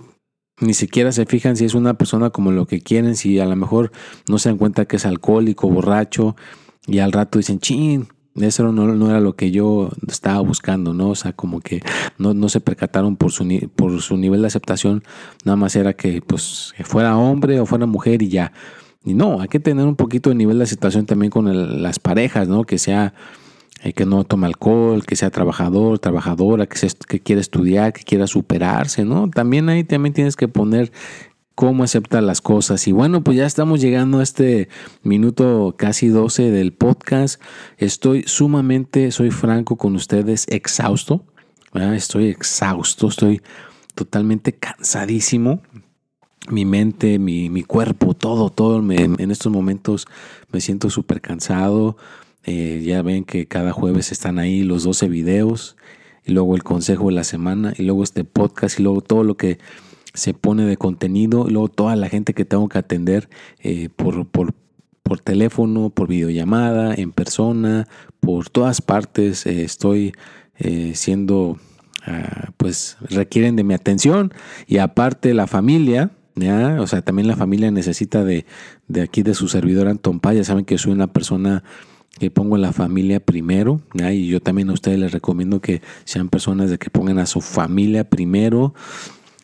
ni 0.61 0.75
siquiera 0.75 1.11
se 1.13 1.27
fijan 1.27 1.57
si 1.57 1.65
es 1.65 1.75
una 1.75 1.95
persona 1.95 2.31
como 2.31 2.53
lo 2.53 2.67
que 2.67 2.81
quieren, 2.81 3.17
si 3.17 3.41
a 3.41 3.47
lo 3.47 3.57
mejor 3.57 3.93
no 4.29 4.39
se 4.39 4.51
dan 4.51 4.59
cuenta 4.59 4.85
que 4.85 4.97
es 4.97 5.07
alcohólico, 5.07 5.71
borracho, 5.71 6.37
y 6.87 6.99
al 6.99 7.13
rato 7.13 7.39
dicen, 7.39 7.61
chin, 7.61 8.09
eso 8.37 8.73
no, 8.73 9.11
era 9.11 9.21
lo 9.21 9.37
que 9.37 9.51
yo 9.51 9.91
estaba 10.09 10.41
buscando, 10.41 10.93
¿no? 10.93 11.11
O 11.11 11.15
sea, 11.15 11.33
como 11.33 11.61
que 11.61 11.83
no, 12.19 12.35
no 12.35 12.49
se 12.49 12.61
percataron 12.61 13.17
por 13.17 13.31
su, 13.31 13.71
por 13.77 14.01
su 14.03 14.17
nivel 14.17 14.41
de 14.41 14.49
aceptación, 14.49 15.05
nada 15.45 15.57
más 15.57 15.77
era 15.77 15.93
que 15.93 16.21
pues 16.21 16.75
fuera 16.83 17.17
hombre 17.17 17.61
o 17.61 17.67
fuera 17.67 17.87
mujer 17.87 18.23
y 18.23 18.29
ya. 18.29 18.53
Y 19.05 19.15
no, 19.15 19.41
hay 19.41 19.49
que 19.49 19.61
tener 19.61 19.85
un 19.85 19.97
poquito 19.97 20.31
de 20.31 20.37
nivel 20.37 20.59
de 20.59 20.65
aceptación 20.65 21.07
también 21.07 21.31
con 21.31 21.83
las 21.83 21.99
parejas, 21.99 22.49
¿no? 22.49 22.65
Que 22.65 22.79
sea, 22.79 23.15
eh, 23.83 23.93
que 23.93 24.07
no 24.07 24.25
tome 24.25 24.47
alcohol, 24.47 25.05
que 25.05 25.15
sea 25.15 25.31
trabajador, 25.31 25.99
trabajadora, 25.99 26.67
que, 26.67 26.89
que 27.07 27.21
quiera 27.21 27.41
estudiar, 27.41 27.93
que 27.93 28.03
quiera 28.03 28.27
superarse, 28.27 29.05
¿no? 29.05 29.29
También 29.29 29.69
ahí 29.69 29.85
también 29.85 30.15
tienes 30.15 30.37
que 30.37 30.49
poner 30.49 30.91
cómo 31.55 31.85
acepta 31.85 32.21
las 32.21 32.41
cosas. 32.41 32.87
Y 32.89 32.93
bueno, 32.93 33.23
pues 33.23 33.37
ya 33.37 33.47
estamos 33.47 33.81
llegando 33.81 34.21
a 34.21 34.23
este 34.23 34.69
minuto 35.03 35.75
casi 35.77 36.09
12 36.09 36.51
del 36.51 36.73
podcast. 36.73 37.41
Estoy 37.79 38.25
sumamente, 38.27 39.11
soy 39.11 39.31
franco 39.31 39.77
con 39.77 39.95
ustedes, 39.95 40.47
exhausto. 40.49 41.25
Estoy 41.75 42.29
exhausto, 42.29 43.09
estoy 43.09 43.43
totalmente 43.95 44.53
cansadísimo. 44.53 45.61
Mi 46.49 46.65
mente, 46.65 47.19
mi, 47.19 47.49
mi 47.51 47.63
cuerpo, 47.63 48.15
todo, 48.15 48.51
todo. 48.51 48.79
en 48.93 49.31
estos 49.31 49.51
momentos 49.51 50.07
me 50.53 50.61
siento 50.61 50.91
súper 50.91 51.21
cansado. 51.21 51.97
Eh, 52.45 52.83
ya 52.85 53.01
ven 53.03 53.25
que 53.25 53.47
cada 53.47 53.73
jueves 53.73 54.13
están 54.13 54.39
ahí 54.39 54.63
los 54.63 54.85
12 54.85 55.09
videos 55.09 55.77
y 56.27 56.33
luego 56.33 56.55
el 56.55 56.63
consejo 56.63 57.07
de 57.07 57.13
la 57.13 57.25
semana 57.25 57.73
y 57.77 57.85
luego 57.85 58.03
este 58.03 58.25
podcast 58.25 58.79
y 58.79 58.83
luego 58.83 59.01
todo 59.01 59.25
lo 59.25 59.37
que 59.37 59.59
se 60.15 60.33
pone 60.33 60.65
de 60.65 60.77
contenido, 60.77 61.47
luego 61.51 61.69
toda 61.69 61.97
la 61.97 62.09
gente 62.09 62.33
que 62.35 62.45
tengo 62.45 62.69
que 62.69 62.79
atender 62.79 63.29
eh, 63.59 63.89
por, 63.95 64.27
por, 64.27 64.55
por, 65.03 65.21
teléfono, 65.21 65.91
por 65.91 66.09
videollamada, 66.09 66.95
en 66.95 67.13
persona, 67.13 67.89
por 68.21 68.49
todas 68.49 68.81
partes 68.81 69.45
eh, 69.45 69.65
estoy 69.65 70.15
eh, 70.59 70.93
siendo, 70.95 71.59
ah, 72.07 72.51
pues 72.57 72.97
requieren 73.11 73.57
de 73.57 73.65
mi 73.65 73.75
atención. 73.75 74.33
Y 74.69 74.79
aparte 74.79 75.35
la 75.35 75.49
familia, 75.49 76.13
¿ya? 76.37 76.81
o 76.81 76.87
sea, 76.87 77.03
también 77.03 77.27
la 77.27 77.37
familia 77.37 77.73
necesita 77.73 78.25
de, 78.25 78.47
de 78.87 79.03
aquí 79.03 79.23
de 79.23 79.35
su 79.35 79.49
servidor 79.49 79.89
Anton 79.89 80.21
Paz, 80.21 80.37
ya 80.37 80.45
saben 80.45 80.65
que 80.65 80.79
soy 80.79 80.93
una 80.93 81.13
persona 81.13 81.65
que 82.21 82.31
pongo 82.31 82.57
la 82.57 82.73
familia 82.73 83.19
primero, 83.19 83.81
y 83.93 84.29
yo 84.29 84.41
también 84.41 84.71
a 84.71 84.75
ustedes 84.75 85.01
les 85.01 85.11
recomiendo 85.11 85.61
que 85.61 85.83
sean 86.05 86.29
personas 86.29 86.71
de 86.71 86.79
que 86.79 86.89
pongan 86.89 87.19
a 87.19 87.27
su 87.27 87.41
familia 87.41 88.09
primero. 88.09 88.73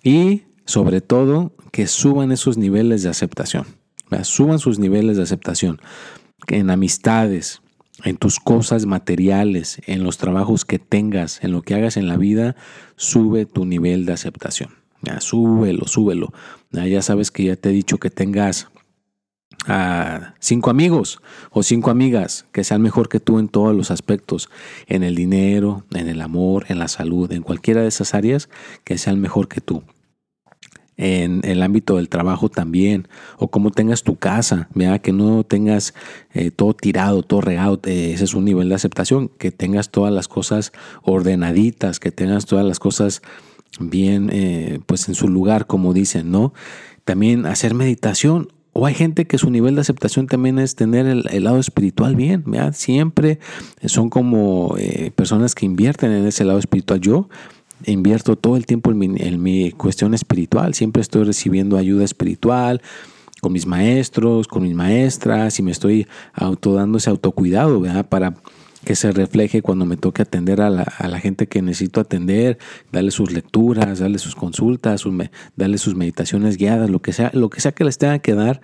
Y 0.05 0.45
sobre 0.71 1.01
todo 1.01 1.53
que 1.73 1.89
suban 1.89 2.31
esos 2.31 2.57
niveles 2.57 3.03
de 3.03 3.09
aceptación. 3.09 3.67
Suban 4.23 4.61
sus 4.61 4.79
niveles 4.79 5.17
de 5.17 5.25
aceptación 5.25 5.81
en 6.47 6.71
amistades, 6.71 7.61
en 8.05 8.17
tus 8.17 8.39
cosas 8.39 8.87
materiales, 8.87 9.81
en 9.87 10.05
los 10.05 10.17
trabajos 10.17 10.65
que 10.65 10.79
tengas, 10.79 11.43
en 11.43 11.53
lo 11.53 11.63
que 11.63 11.75
hagas 11.75 11.97
en 11.97 12.07
la 12.07 12.17
vida, 12.17 12.55
sube 12.97 13.47
tu 13.47 13.65
nivel 13.67 14.07
de 14.07 14.13
aceptación. 14.13 14.71
Súbelo, 15.19 15.87
súbelo. 15.89 16.33
Ya, 16.71 17.03
sabes 17.03 17.33
que 17.33 17.45
ya 17.45 17.57
te 17.57 17.71
he 17.71 17.73
dicho 17.73 17.99
que 17.99 18.11
tengas 18.11 18.69
cinco 20.39 20.71
amigos 20.71 21.21
o 21.51 21.65
cinco 21.65 21.91
amigas 21.91 22.47
que 22.53 22.63
sean 22.63 22.81
mejor 22.81 23.09
que 23.09 23.19
tú 23.19 23.41
en 23.41 23.49
todos 23.49 23.75
los 23.75 23.91
aspectos, 23.91 24.49
en 24.87 25.03
el 25.03 25.17
dinero, 25.17 25.85
en 25.93 26.09
el 26.09 26.21
amor, 26.21 26.67
en 26.69 26.79
la 26.79 26.87
salud, 26.87 27.31
en 27.33 27.43
cualquiera 27.43 27.83
de 27.83 27.89
esas 27.89 28.15
áreas, 28.15 28.49
que 28.85 28.99
sean 28.99 29.21
mejor 29.21 29.49
que 29.49 29.61
tú 29.61 29.83
en 31.01 31.41
el 31.45 31.63
ámbito 31.63 31.97
del 31.97 32.11
trabajo 32.11 32.51
también, 32.51 33.09
o 33.39 33.49
como 33.49 33.71
tengas 33.71 34.03
tu 34.03 34.17
casa, 34.17 34.69
vea 34.75 34.99
que 34.99 35.13
no 35.13 35.45
tengas 35.45 35.95
eh, 36.35 36.51
todo 36.51 36.75
tirado, 36.75 37.23
todo 37.23 37.41
regado, 37.41 37.81
eh, 37.87 38.13
ese 38.13 38.25
es 38.25 38.35
un 38.35 38.45
nivel 38.45 38.69
de 38.69 38.75
aceptación, 38.75 39.31
que 39.39 39.51
tengas 39.51 39.91
todas 39.91 40.13
las 40.13 40.29
cosas 40.29 40.73
ordenaditas, 41.03 42.01
que 42.01 42.13
tengas 42.13 42.45
todas 42.45 42.67
las 42.67 42.79
cosas 42.79 43.23
bien, 43.81 44.29
eh, 44.31 44.81
pues 44.85 45.09
en 45.09 45.15
su 45.15 45.29
lugar, 45.29 45.67
como 45.67 45.95
dicen, 45.95 46.31
¿no? 46.31 46.53
También 47.07 47.47
hacer 47.47 47.73
meditación. 47.73 48.49
O 48.73 48.87
hay 48.87 48.95
gente 48.95 49.25
que 49.25 49.39
su 49.39 49.51
nivel 49.51 49.77
de 49.77 49.81
aceptación 49.81 50.27
también 50.27 50.59
es 50.59 50.77
tener 50.77 51.07
el, 51.07 51.45
lado 51.45 51.59
espiritual 51.59 52.15
bien, 52.15 52.45
¿vea? 52.47 52.73
Siempre 52.73 53.41
son 53.85 54.11
como 54.11 54.77
personas 55.17 55.57
que 55.57 55.67
invierten 55.67 56.13
en 56.13 56.25
ese 56.25 56.45
lado 56.45 56.61
espiritual. 56.61 57.01
Yo 57.01 57.29
invierto 57.87 58.37
todo 58.37 58.57
el 58.57 58.67
tiempo 58.67 58.91
en 58.91 59.43
mi, 59.43 59.71
cuestión 59.73 60.15
espiritual, 60.15 60.75
siempre 60.75 61.03
estoy 61.03 61.25
recibiendo 61.25 61.77
ayuda 61.77 62.05
espiritual 62.05 62.83
con 63.41 63.53
mis 63.53 63.67
maestros, 63.67 64.47
con 64.49 64.63
mis 64.63 64.75
maestras 64.75 65.59
y 65.59 65.63
me 65.63 65.71
estoy 65.71 66.07
auto 66.35 66.75
dando 66.75 66.99
ese 66.99 67.09
autocuidado. 67.09 67.83
Para 68.09 68.35
que 68.85 68.97
se 68.97 69.13
refleje 69.13 69.63
cuando 69.63 69.87
me 69.87 69.97
toque 69.97 70.23
atender 70.23 70.61
a 70.61 70.71
la, 70.71 71.21
gente 71.21 71.47
que 71.47 71.63
necesito 71.63 72.01
atender, 72.01 72.59
darle 72.93 73.11
sus 73.11 73.33
lecturas, 73.33 73.99
darle 73.99 74.19
sus 74.19 74.35
consultas, 74.35 75.05
darle 75.57 75.79
sus 75.79 75.95
meditaciones 75.95 76.57
guiadas, 76.57 76.91
lo 76.91 77.01
que 77.01 77.13
sea, 77.13 77.31
lo 77.35 77.51
que 77.51 77.61
sea 77.61 77.73
que 77.73 77.85
les 77.85 77.99
tenga 77.99 78.19
que 78.19 78.35
dar, 78.35 78.61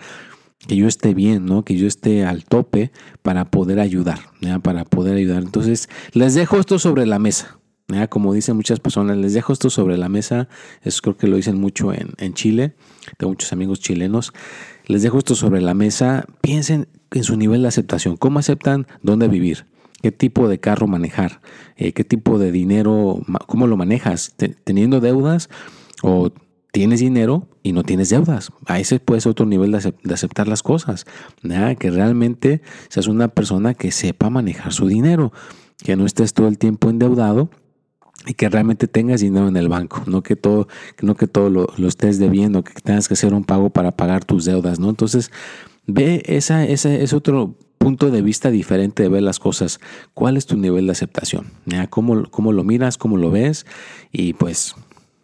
que 0.67 0.77
yo 0.77 0.89
esté 0.89 1.15
bien, 1.15 1.45
¿no? 1.45 1.65
Que 1.65 1.77
yo 1.77 1.87
esté 1.87 2.25
al 2.25 2.45
tope 2.45 2.91
para 3.23 3.45
poder 3.47 3.79
ayudar, 3.79 4.21
Para 4.63 4.85
poder 4.85 5.17
ayudar. 5.17 5.43
Entonces, 5.43 5.89
les 6.13 6.35
dejo 6.35 6.59
esto 6.59 6.79
sobre 6.79 7.07
la 7.07 7.19
mesa. 7.19 7.59
Como 8.09 8.35
dicen 8.35 8.57
muchas 8.57 8.81
personas, 8.81 9.17
les 9.17 9.33
dejo 9.33 9.53
esto 9.53 9.71
sobre 9.71 9.97
la 9.97 10.09
mesa. 10.09 10.49
Eso 10.83 11.03
creo 11.03 11.17
que 11.17 11.29
lo 11.29 11.37
dicen 11.37 11.61
mucho 11.61 11.93
en, 11.93 12.15
en 12.19 12.35
Chile. 12.35 12.75
Tengo 13.17 13.31
muchos 13.31 13.53
amigos 13.53 13.81
chilenos. 13.81 14.33
Les 14.87 15.03
dejo 15.03 15.19
esto 15.19 15.35
sobre 15.35 15.61
la 15.61 15.75
mesa. 15.75 16.27
Piensen 16.41 16.89
en 17.13 17.25
su 17.25 17.37
nivel 17.37 17.63
de 17.63 17.69
aceptación. 17.69 18.17
¿Cómo 18.17 18.41
aceptan 18.41 18.87
dónde 19.03 19.29
vivir? 19.29 19.67
¿Qué 20.03 20.11
tipo 20.11 20.49
de 20.49 20.59
carro 20.59 20.89
manejar? 20.89 21.41
Eh, 21.77 21.93
¿Qué 21.93 22.05
tipo 22.05 22.39
de 22.39 22.51
dinero? 22.51 23.21
¿Cómo 23.47 23.67
lo 23.67 23.77
manejas? 23.77 24.35
¿Teniendo 24.65 25.01
deudas 25.01 25.49
o 26.03 26.33
tienes 26.77 27.01
dinero 27.01 27.49
y 27.63 27.73
no 27.73 27.85
tienes 27.85 28.11
deudas. 28.11 28.53
A 28.67 28.79
ese 28.79 29.01
puede 29.01 29.23
ser 29.23 29.31
otro 29.31 29.47
nivel 29.47 29.73
de, 29.73 30.13
aceptar 30.13 30.47
las 30.47 30.63
cosas. 30.63 31.07
Que 31.79 31.91
realmente 31.91 32.61
seas 32.91 33.07
una 33.07 33.29
persona 33.29 33.73
que 33.73 33.91
sepa 33.91 34.29
manejar 34.29 34.75
su 34.75 34.87
dinero, 34.87 35.33
que 35.83 35.97
no 35.97 36.05
estés 36.05 36.35
todo 36.35 36.49
el 36.49 36.59
tiempo 36.59 36.91
endeudado 36.91 37.49
y 38.25 38.35
que 38.35 38.49
realmente 38.49 38.89
tengas 38.89 39.21
dinero 39.21 39.49
en 39.49 39.57
el 39.57 39.69
banco, 39.69 40.03
no 40.07 40.23
que 40.23 40.37
todo, 40.37 40.69
no 41.03 41.17
que 41.17 41.27
todo 41.27 41.51
lo, 41.51 41.89
estés 41.89 42.19
debiendo, 42.19 42.65
que 42.65 42.73
tengas 42.81 43.09
que 43.09 43.15
hacer 43.15 43.35
un 43.35 43.45
pago 43.45 43.71
para 43.71 43.93
pagar 43.93 44.25
tus 44.25 44.45
deudas, 44.45 44.79
¿no? 44.79 44.89
Entonces, 44.89 45.31
ve 45.87 46.23
esa, 46.27 46.65
ese 46.65 47.03
es 47.03 47.13
otro 47.13 47.55
punto 47.79 48.11
de 48.11 48.23
vista 48.23 48.51
diferente 48.51 49.03
de 49.03 49.09
ver 49.09 49.23
las 49.23 49.39
cosas. 49.39 49.81
¿Cuál 50.15 50.37
es 50.37 50.47
tu 50.47 50.57
nivel 50.57 50.87
de 50.87 50.93
aceptación? 50.93 51.53
¿Cómo, 51.91 52.25
cómo 52.31 52.53
lo 52.53 52.65
miras? 52.65 52.99
¿Cómo 52.99 53.17
lo 53.17 53.31
ves? 53.31 53.67
Y 54.11 54.33
pues 54.33 54.75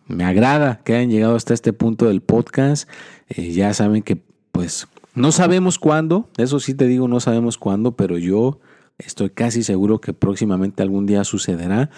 me 0.07 0.25
agrada 0.25 0.81
que 0.85 0.95
hayan 0.95 1.11
llegado 1.11 1.35
hasta 1.35 1.55
este 1.55 1.73
punto 1.73 2.07
del 2.07 2.21
podcast. 2.21 2.89
Eh, 3.31 3.53
ya 3.53 3.73
saben 3.75 4.03
que 4.03 4.23
pues 4.53 4.87
no 5.15 5.33
sabemos 5.33 5.79
cuándo, 5.79 6.29
eso 6.37 6.61
sí 6.61 6.75
te 6.75 6.87
digo, 6.87 7.09
no 7.09 7.21
sabemos 7.21 7.59
cuándo, 7.59 7.97
pero 7.97 8.19
yo 8.19 8.61
estoy 8.99 9.31
casi 9.31 9.63
seguro 9.63 10.01
que 10.01 10.13
próximamente 10.13 10.83
algún 10.83 11.07
día 11.07 11.25
sucederá 11.25 11.91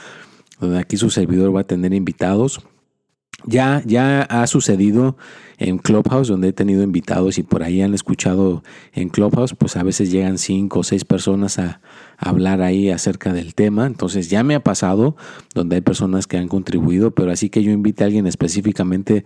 donde 0.61 0.79
aquí 0.79 0.97
su 0.97 1.11
servidor 1.11 1.55
va 1.55 1.61
a 1.61 1.67
tener 1.67 1.95
invitados. 1.95 2.61
Ya, 3.47 3.83
ya 3.85 4.23
ha 4.23 4.47
sucedido 4.47 5.17
en 5.59 5.79
Clubhouse, 5.79 6.29
donde 6.29 6.49
he 6.49 6.53
tenido 6.53 6.83
invitados 6.83 7.39
y 7.39 7.43
por 7.43 7.63
ahí 7.63 7.83
han 7.83 7.95
escuchado 7.95 8.63
en 8.93 9.09
Clubhouse, 9.09 9.55
pues 9.55 9.77
a 9.77 9.83
veces 9.83 10.11
llegan 10.11 10.39
cinco 10.39 10.81
o 10.81 10.83
seis 10.83 11.05
personas 11.05 11.59
a, 11.59 11.81
hablar 12.17 12.63
ahí 12.63 12.91
acerca 12.91 13.33
del 13.33 13.55
tema. 13.55 13.87
Entonces 13.87 14.31
ya 14.31 14.43
me 14.45 14.55
ha 14.55 14.61
pasado 14.61 15.17
donde 15.53 15.77
hay 15.77 15.83
personas 15.83 16.27
que 16.27 16.39
han 16.39 16.49
contribuido, 16.49 17.11
pero 17.11 17.33
así 17.33 17.51
que 17.51 17.63
yo 17.63 17.71
invite 17.71 18.03
a 18.03 18.07
alguien 18.07 18.27
específicamente 18.27 19.25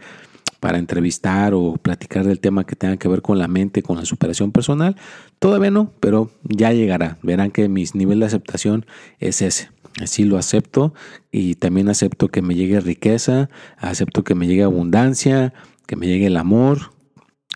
para 0.61 0.79
entrevistar 0.79 1.55
o 1.55 1.75
platicar 1.75 2.27
del 2.27 2.41
tema 2.41 2.65
que 2.65 2.77
tenga 2.77 2.97
que 2.97 3.09
ver 3.09 3.23
con 3.23 3.39
la 3.39 3.49
mente, 3.49 3.83
con 3.83 3.97
la 3.97 4.05
superación 4.05 4.53
personal. 4.53 4.97
Todavía 5.39 5.71
no, 5.71 5.93
pero 6.01 6.31
ya 6.43 6.73
llegará. 6.73 7.19
Verán 7.23 7.51
que 7.51 7.69
mi 7.69 7.85
nivel 7.95 8.21
de 8.21 8.27
aceptación 8.27 8.87
es 9.19 9.43
ese. 9.43 9.71
Así 10.01 10.25
lo 10.25 10.39
acepto 10.39 10.95
y 11.33 11.55
también 11.55 11.89
acepto 11.89 12.29
que 12.29 12.43
me 12.43 12.55
llegue 12.55 12.81
riqueza, 12.81 13.51
acepto 13.79 14.23
que 14.23 14.35
me 14.35 14.47
llegue 14.47 14.63
abundancia, 14.63 15.53
que 15.87 15.97
me 15.97 16.07
llegue 16.07 16.27
el 16.27 16.37
amor. 16.37 16.93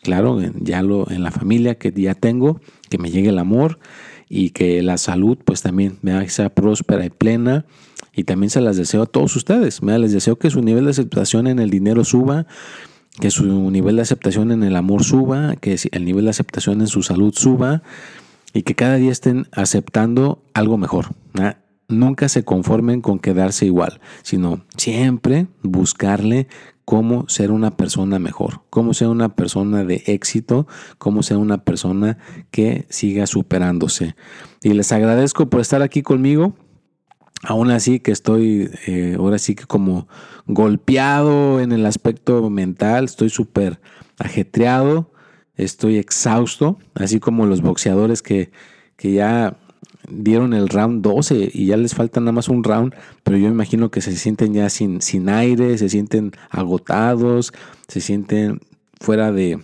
Claro, 0.02 0.40
ya 0.60 0.82
lo 0.82 1.08
en 1.10 1.22
la 1.22 1.30
familia 1.30 1.76
que 1.76 1.92
ya 1.92 2.14
tengo, 2.14 2.60
que 2.90 2.98
me 2.98 3.10
llegue 3.10 3.28
el 3.28 3.38
amor 3.38 3.78
y 4.34 4.48
que 4.48 4.80
la 4.80 4.96
salud 4.96 5.36
pues 5.44 5.60
también 5.60 5.98
me 6.00 6.26
sea 6.30 6.48
próspera 6.48 7.04
y 7.04 7.10
plena 7.10 7.66
y 8.14 8.24
también 8.24 8.48
se 8.48 8.62
las 8.62 8.78
deseo 8.78 9.02
a 9.02 9.06
todos 9.06 9.36
ustedes. 9.36 9.82
Me 9.82 9.98
les 9.98 10.10
deseo 10.12 10.36
que 10.36 10.48
su 10.48 10.62
nivel 10.62 10.86
de 10.86 10.92
aceptación 10.92 11.46
en 11.46 11.58
el 11.58 11.68
dinero 11.68 12.02
suba, 12.02 12.46
que 13.20 13.30
su 13.30 13.70
nivel 13.70 13.96
de 13.96 14.02
aceptación 14.02 14.50
en 14.50 14.62
el 14.62 14.74
amor 14.74 15.04
suba, 15.04 15.56
que 15.56 15.76
el 15.92 16.06
nivel 16.06 16.24
de 16.24 16.30
aceptación 16.30 16.80
en 16.80 16.86
su 16.86 17.02
salud 17.02 17.34
suba 17.36 17.82
y 18.54 18.62
que 18.62 18.74
cada 18.74 18.96
día 18.96 19.12
estén 19.12 19.48
aceptando 19.52 20.42
algo 20.54 20.78
mejor. 20.78 21.08
Nunca 21.88 22.28
se 22.28 22.44
conformen 22.44 23.00
con 23.00 23.18
quedarse 23.18 23.66
igual, 23.66 24.00
sino 24.22 24.64
siempre 24.76 25.48
buscarle 25.62 26.48
cómo 26.84 27.28
ser 27.28 27.50
una 27.50 27.76
persona 27.76 28.18
mejor, 28.18 28.62
cómo 28.70 28.94
ser 28.94 29.08
una 29.08 29.34
persona 29.34 29.84
de 29.84 30.02
éxito, 30.06 30.66
cómo 30.98 31.22
ser 31.22 31.36
una 31.36 31.64
persona 31.64 32.18
que 32.50 32.86
siga 32.88 33.26
superándose. 33.26 34.16
Y 34.62 34.72
les 34.72 34.92
agradezco 34.92 35.48
por 35.48 35.60
estar 35.60 35.82
aquí 35.82 36.02
conmigo. 36.02 36.54
Aún 37.44 37.70
así 37.70 37.98
que 37.98 38.12
estoy, 38.12 38.70
eh, 38.86 39.16
ahora 39.18 39.38
sí 39.38 39.54
que 39.54 39.64
como 39.64 40.06
golpeado 40.46 41.60
en 41.60 41.72
el 41.72 41.86
aspecto 41.86 42.50
mental, 42.50 43.04
estoy 43.04 43.30
súper 43.30 43.80
ajetreado, 44.18 45.12
estoy 45.56 45.98
exhausto, 45.98 46.78
así 46.94 47.18
como 47.18 47.46
los 47.46 47.60
boxeadores 47.60 48.22
que, 48.22 48.52
que 48.96 49.12
ya 49.12 49.58
dieron 50.08 50.52
el 50.54 50.68
round 50.68 51.02
12 51.02 51.50
y 51.52 51.66
ya 51.66 51.76
les 51.76 51.94
falta 51.94 52.20
nada 52.20 52.32
más 52.32 52.48
un 52.48 52.64
round, 52.64 52.94
pero 53.22 53.36
yo 53.36 53.48
imagino 53.48 53.90
que 53.90 54.00
se 54.00 54.16
sienten 54.16 54.54
ya 54.54 54.68
sin, 54.68 55.00
sin 55.00 55.28
aire, 55.28 55.78
se 55.78 55.88
sienten 55.88 56.32
agotados, 56.50 57.52
se 57.88 58.00
sienten 58.00 58.60
fuera 59.00 59.32
de, 59.32 59.58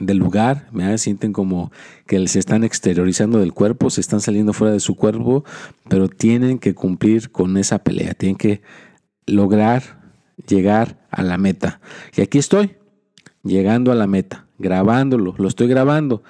del 0.00 0.18
lugar, 0.18 0.68
se 0.72 0.98
sienten 0.98 1.32
como 1.32 1.72
que 2.06 2.26
se 2.28 2.38
están 2.38 2.64
exteriorizando 2.64 3.38
del 3.38 3.52
cuerpo, 3.52 3.90
se 3.90 4.00
están 4.00 4.20
saliendo 4.20 4.52
fuera 4.52 4.72
de 4.72 4.80
su 4.80 4.96
cuerpo, 4.96 5.44
pero 5.88 6.08
tienen 6.08 6.58
que 6.58 6.74
cumplir 6.74 7.30
con 7.30 7.56
esa 7.56 7.78
pelea, 7.78 8.14
tienen 8.14 8.36
que 8.36 8.62
lograr 9.26 9.98
llegar 10.46 11.06
a 11.10 11.22
la 11.22 11.38
meta. 11.38 11.80
Y 12.16 12.20
aquí 12.20 12.38
estoy, 12.38 12.76
llegando 13.42 13.92
a 13.92 13.94
la 13.94 14.06
meta, 14.06 14.46
grabándolo, 14.58 15.34
lo 15.38 15.48
estoy 15.48 15.68
grabando. 15.68 16.22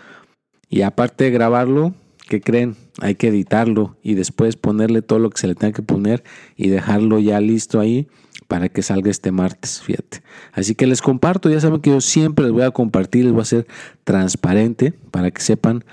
Y 0.68 0.82
aparte 0.82 1.24
de 1.24 1.30
grabarlo, 1.30 1.94
¿qué 2.28 2.40
creen? 2.40 2.76
Hay 3.00 3.14
que 3.16 3.28
editarlo 3.28 3.96
y 4.02 4.14
después 4.14 4.56
ponerle 4.56 5.02
todo 5.02 5.18
lo 5.18 5.30
que 5.30 5.38
se 5.38 5.48
le 5.48 5.54
tenga 5.54 5.72
que 5.72 5.82
poner 5.82 6.22
y 6.56 6.68
dejarlo 6.68 7.18
ya 7.18 7.40
listo 7.40 7.80
ahí 7.80 8.06
para 8.46 8.68
que 8.68 8.82
salga 8.82 9.10
este 9.10 9.32
martes, 9.32 9.82
fíjate. 9.82 10.22
Así 10.52 10.74
que 10.74 10.86
les 10.86 11.02
comparto, 11.02 11.50
ya 11.50 11.60
saben 11.60 11.80
que 11.80 11.90
yo 11.90 12.00
siempre 12.00 12.44
les 12.44 12.52
voy 12.52 12.62
a 12.62 12.70
compartir, 12.70 13.24
les 13.24 13.32
voy 13.32 13.40
a 13.40 13.42
hacer 13.42 13.66
transparente 14.04 14.92
para 15.10 15.30
que 15.30 15.42
sepan 15.42 15.84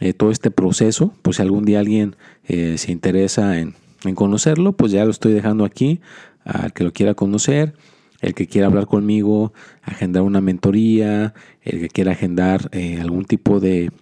eh, 0.00 0.12
todo 0.12 0.30
este 0.30 0.50
proceso, 0.50 1.14
pues 1.22 1.36
si 1.36 1.42
algún 1.42 1.64
día 1.64 1.80
alguien 1.80 2.16
eh, 2.44 2.76
se 2.78 2.92
interesa 2.92 3.58
en, 3.58 3.74
conocerlo, 4.14 4.72
pues 4.72 4.90
ya 4.90 5.04
lo 5.04 5.12
estoy 5.12 5.32
dejando 5.32 5.64
aquí, 5.64 6.00
al 6.44 6.72
que 6.72 6.82
lo 6.82 6.92
quiera 6.92 7.14
conocer, 7.14 7.74
el 8.20 8.34
que 8.34 8.48
quiera 8.48 8.66
hablar 8.66 8.86
conmigo, 8.86 9.52
agendar 9.82 10.24
una 10.24 10.40
mentoría, 10.40 11.34
el 11.62 11.78
que 11.78 11.88
quiera 11.88 12.12
agendar 12.12 12.68
eh, 12.72 12.98
algún 13.00 13.26
tipo 13.26 13.60
de 13.60 13.92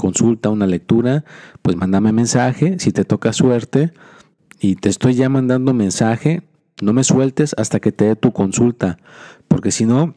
consulta, 0.00 0.48
una 0.48 0.66
lectura, 0.66 1.24
pues 1.60 1.76
mándame 1.76 2.12
mensaje, 2.12 2.78
si 2.78 2.90
te 2.90 3.04
toca 3.04 3.34
suerte 3.34 3.92
y 4.58 4.76
te 4.76 4.88
estoy 4.88 5.14
ya 5.14 5.28
mandando 5.28 5.74
mensaje, 5.74 6.42
no 6.80 6.94
me 6.94 7.04
sueltes 7.04 7.54
hasta 7.58 7.80
que 7.80 7.92
te 7.92 8.06
dé 8.06 8.16
tu 8.16 8.32
consulta, 8.32 8.98
porque 9.46 9.70
si 9.70 9.84
no, 9.84 10.14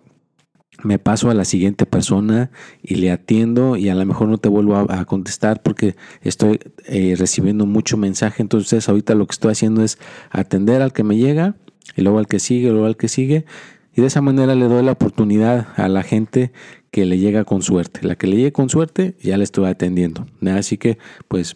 me 0.84 1.00
paso 1.00 1.30
a 1.30 1.34
la 1.34 1.46
siguiente 1.46 1.86
persona 1.86 2.50
y 2.82 2.96
le 2.96 3.12
atiendo 3.12 3.76
y 3.76 3.90
a 3.90 3.96
lo 3.96 4.06
mejor 4.06 4.30
no 4.30 4.38
te 4.38 4.50
vuelvo 4.50 4.76
a, 4.76 5.06
contestar 5.06 5.62
porque 5.62 5.96
estoy 6.22 6.60
eh, 6.86 7.16
recibiendo 7.18 7.66
mucho 7.66 7.96
mensaje. 7.96 8.42
Entonces 8.42 8.90
ahorita 8.90 9.14
lo 9.16 9.28
que 9.28 9.34
estoy 9.34 9.52
haciendo 9.52 9.84
es 9.84 10.00
atender 10.32 10.82
al 10.82 10.92
que 10.92 11.04
me 11.04 11.16
llega 11.16 11.56
y 11.96 12.02
luego 12.02 12.18
al 12.18 12.28
que 12.28 12.40
sigue, 12.40 12.70
luego 12.70 12.86
al 12.86 12.98
que 12.98 13.08
sigue. 13.08 13.46
Y 13.96 14.02
de 14.02 14.08
esa 14.08 14.22
manera 14.22 14.56
le 14.56 14.68
doy 14.68 14.84
la 14.84 14.94
oportunidad 14.94 15.68
a 15.76 15.88
la 15.88 16.04
gente 16.04 16.52
que 16.92 17.06
le 17.06 17.18
llega 17.18 17.44
con 17.44 17.62
suerte. 17.62 18.06
La 18.06 18.16
que 18.16 18.28
le 18.28 18.38
llegue 18.38 18.52
con 18.52 18.70
suerte 18.70 19.16
ya 19.22 19.38
le 19.38 19.44
estoy 19.44 19.66
atendiendo. 19.66 20.26
Así 20.46 20.78
que 20.78 20.98
pues 21.28 21.56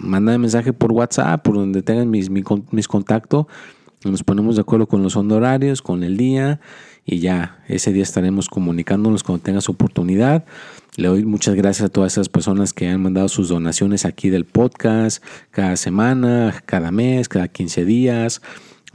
manda 0.00 0.36
mensaje 0.38 0.72
por 0.72 0.92
WhatsApp, 0.92 1.42
por 1.42 1.54
donde 1.54 1.82
tengan 1.82 2.10
mis, 2.10 2.30
mis 2.30 2.88
contactos 2.88 3.46
nos 4.04 4.22
ponemos 4.22 4.56
de 4.56 4.62
acuerdo 4.62 4.86
con 4.86 5.02
los 5.02 5.16
honorarios, 5.16 5.82
con 5.82 6.04
el 6.04 6.16
día 6.16 6.60
y 7.04 7.18
ya 7.18 7.62
ese 7.68 7.92
día 7.92 8.02
estaremos 8.02 8.48
comunicándonos 8.48 9.22
cuando 9.22 9.42
tengas 9.42 9.68
oportunidad. 9.68 10.44
Le 10.96 11.08
doy 11.08 11.24
muchas 11.24 11.54
gracias 11.54 11.86
a 11.86 11.88
todas 11.88 12.12
esas 12.12 12.28
personas 12.28 12.72
que 12.72 12.88
han 12.88 13.02
mandado 13.02 13.28
sus 13.28 13.48
donaciones 13.48 14.04
aquí 14.04 14.28
del 14.28 14.44
podcast 14.44 15.22
cada 15.50 15.76
semana, 15.76 16.62
cada 16.66 16.90
mes, 16.90 17.28
cada 17.28 17.48
15 17.48 17.84
días. 17.84 18.42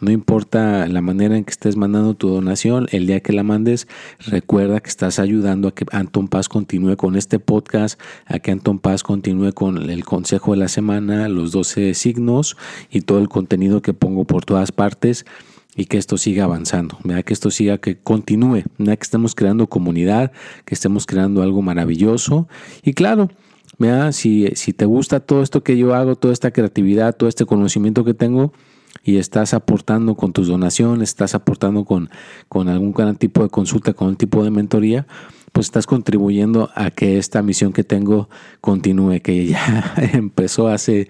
No 0.02 0.10
importa 0.10 0.88
la 0.88 1.02
manera 1.02 1.38
en 1.38 1.44
que 1.44 1.52
estés 1.52 1.78
mandando 1.78 2.16
tu 2.16 2.28
donación, 2.30 2.88
el 2.92 3.06
día 3.06 3.20
que 3.20 3.34
la 3.34 3.44
mandes, 3.44 3.88
recuerda 4.20 4.80
que 4.80 4.90
estás 4.90 5.20
ayudando 5.20 5.68
a 5.68 5.76
que 5.76 5.86
Anton 5.92 6.28
Paz 6.28 6.50
continúe 6.50 6.98
con 6.98 7.16
este 7.16 7.38
podcast, 7.38 8.02
a 8.26 8.40
que 8.40 8.50
Anton 8.50 8.80
Paz 8.80 9.04
continúe 9.04 9.54
con 9.54 9.92
el 9.92 10.04
consejo 10.04 10.54
de 10.54 10.58
la 10.58 10.70
semana, 10.70 11.30
los 11.30 11.52
12 11.52 11.94
signos 11.94 12.58
y 12.90 13.02
todo 13.02 13.20
el 13.20 13.30
contenido 13.30 13.84
que 13.84 13.94
pongo 13.94 14.26
por 14.26 14.44
todas 14.44 14.72
partes 14.72 15.28
y 15.76 15.86
que 15.86 15.98
esto 15.98 16.18
siga 16.18 16.46
avanzando, 16.46 16.98
que 17.24 17.34
esto 17.34 17.52
siga, 17.52 17.78
que 17.78 17.98
continúe, 17.98 18.64
que 18.78 18.94
estemos 19.00 19.36
creando 19.36 19.68
comunidad, 19.68 20.32
que 20.66 20.74
estemos 20.74 21.06
creando 21.06 21.44
algo 21.44 21.62
maravilloso. 21.62 22.48
Y 22.84 22.94
claro, 22.94 23.30
si, 24.12 24.48
si 24.56 24.74
te 24.74 24.86
gusta 24.86 25.20
todo 25.20 25.44
esto 25.44 25.64
que 25.64 25.78
yo 25.78 25.94
hago, 25.94 26.16
toda 26.16 26.34
esta 26.34 26.50
creatividad, 26.50 27.16
todo 27.16 27.30
este 27.30 27.46
conocimiento 27.46 28.04
que 28.04 28.16
tengo, 28.16 28.52
y 29.04 29.18
estás 29.18 29.54
aportando 29.54 30.16
con 30.16 30.34
tus 30.34 30.48
donaciones, 30.48 31.10
estás 31.10 31.36
aportando 31.36 31.86
con, 31.86 32.10
con 32.48 32.70
algún 32.70 32.94
tipo 33.16 33.44
de 33.44 33.50
consulta, 33.50 33.94
con 33.94 34.10
un 34.10 34.16
tipo 34.16 34.44
de 34.44 34.52
mentoría, 34.52 35.08
pues 35.52 35.68
estás 35.68 35.86
contribuyendo 35.86 36.70
a 36.76 36.92
que 36.92 37.18
esta 37.18 37.42
misión 37.42 37.74
que 37.74 37.84
tengo 37.84 38.30
continúe, 38.62 39.22
que 39.22 39.48
ya 39.48 39.94
empezó 40.14 40.68
hace 40.68 41.08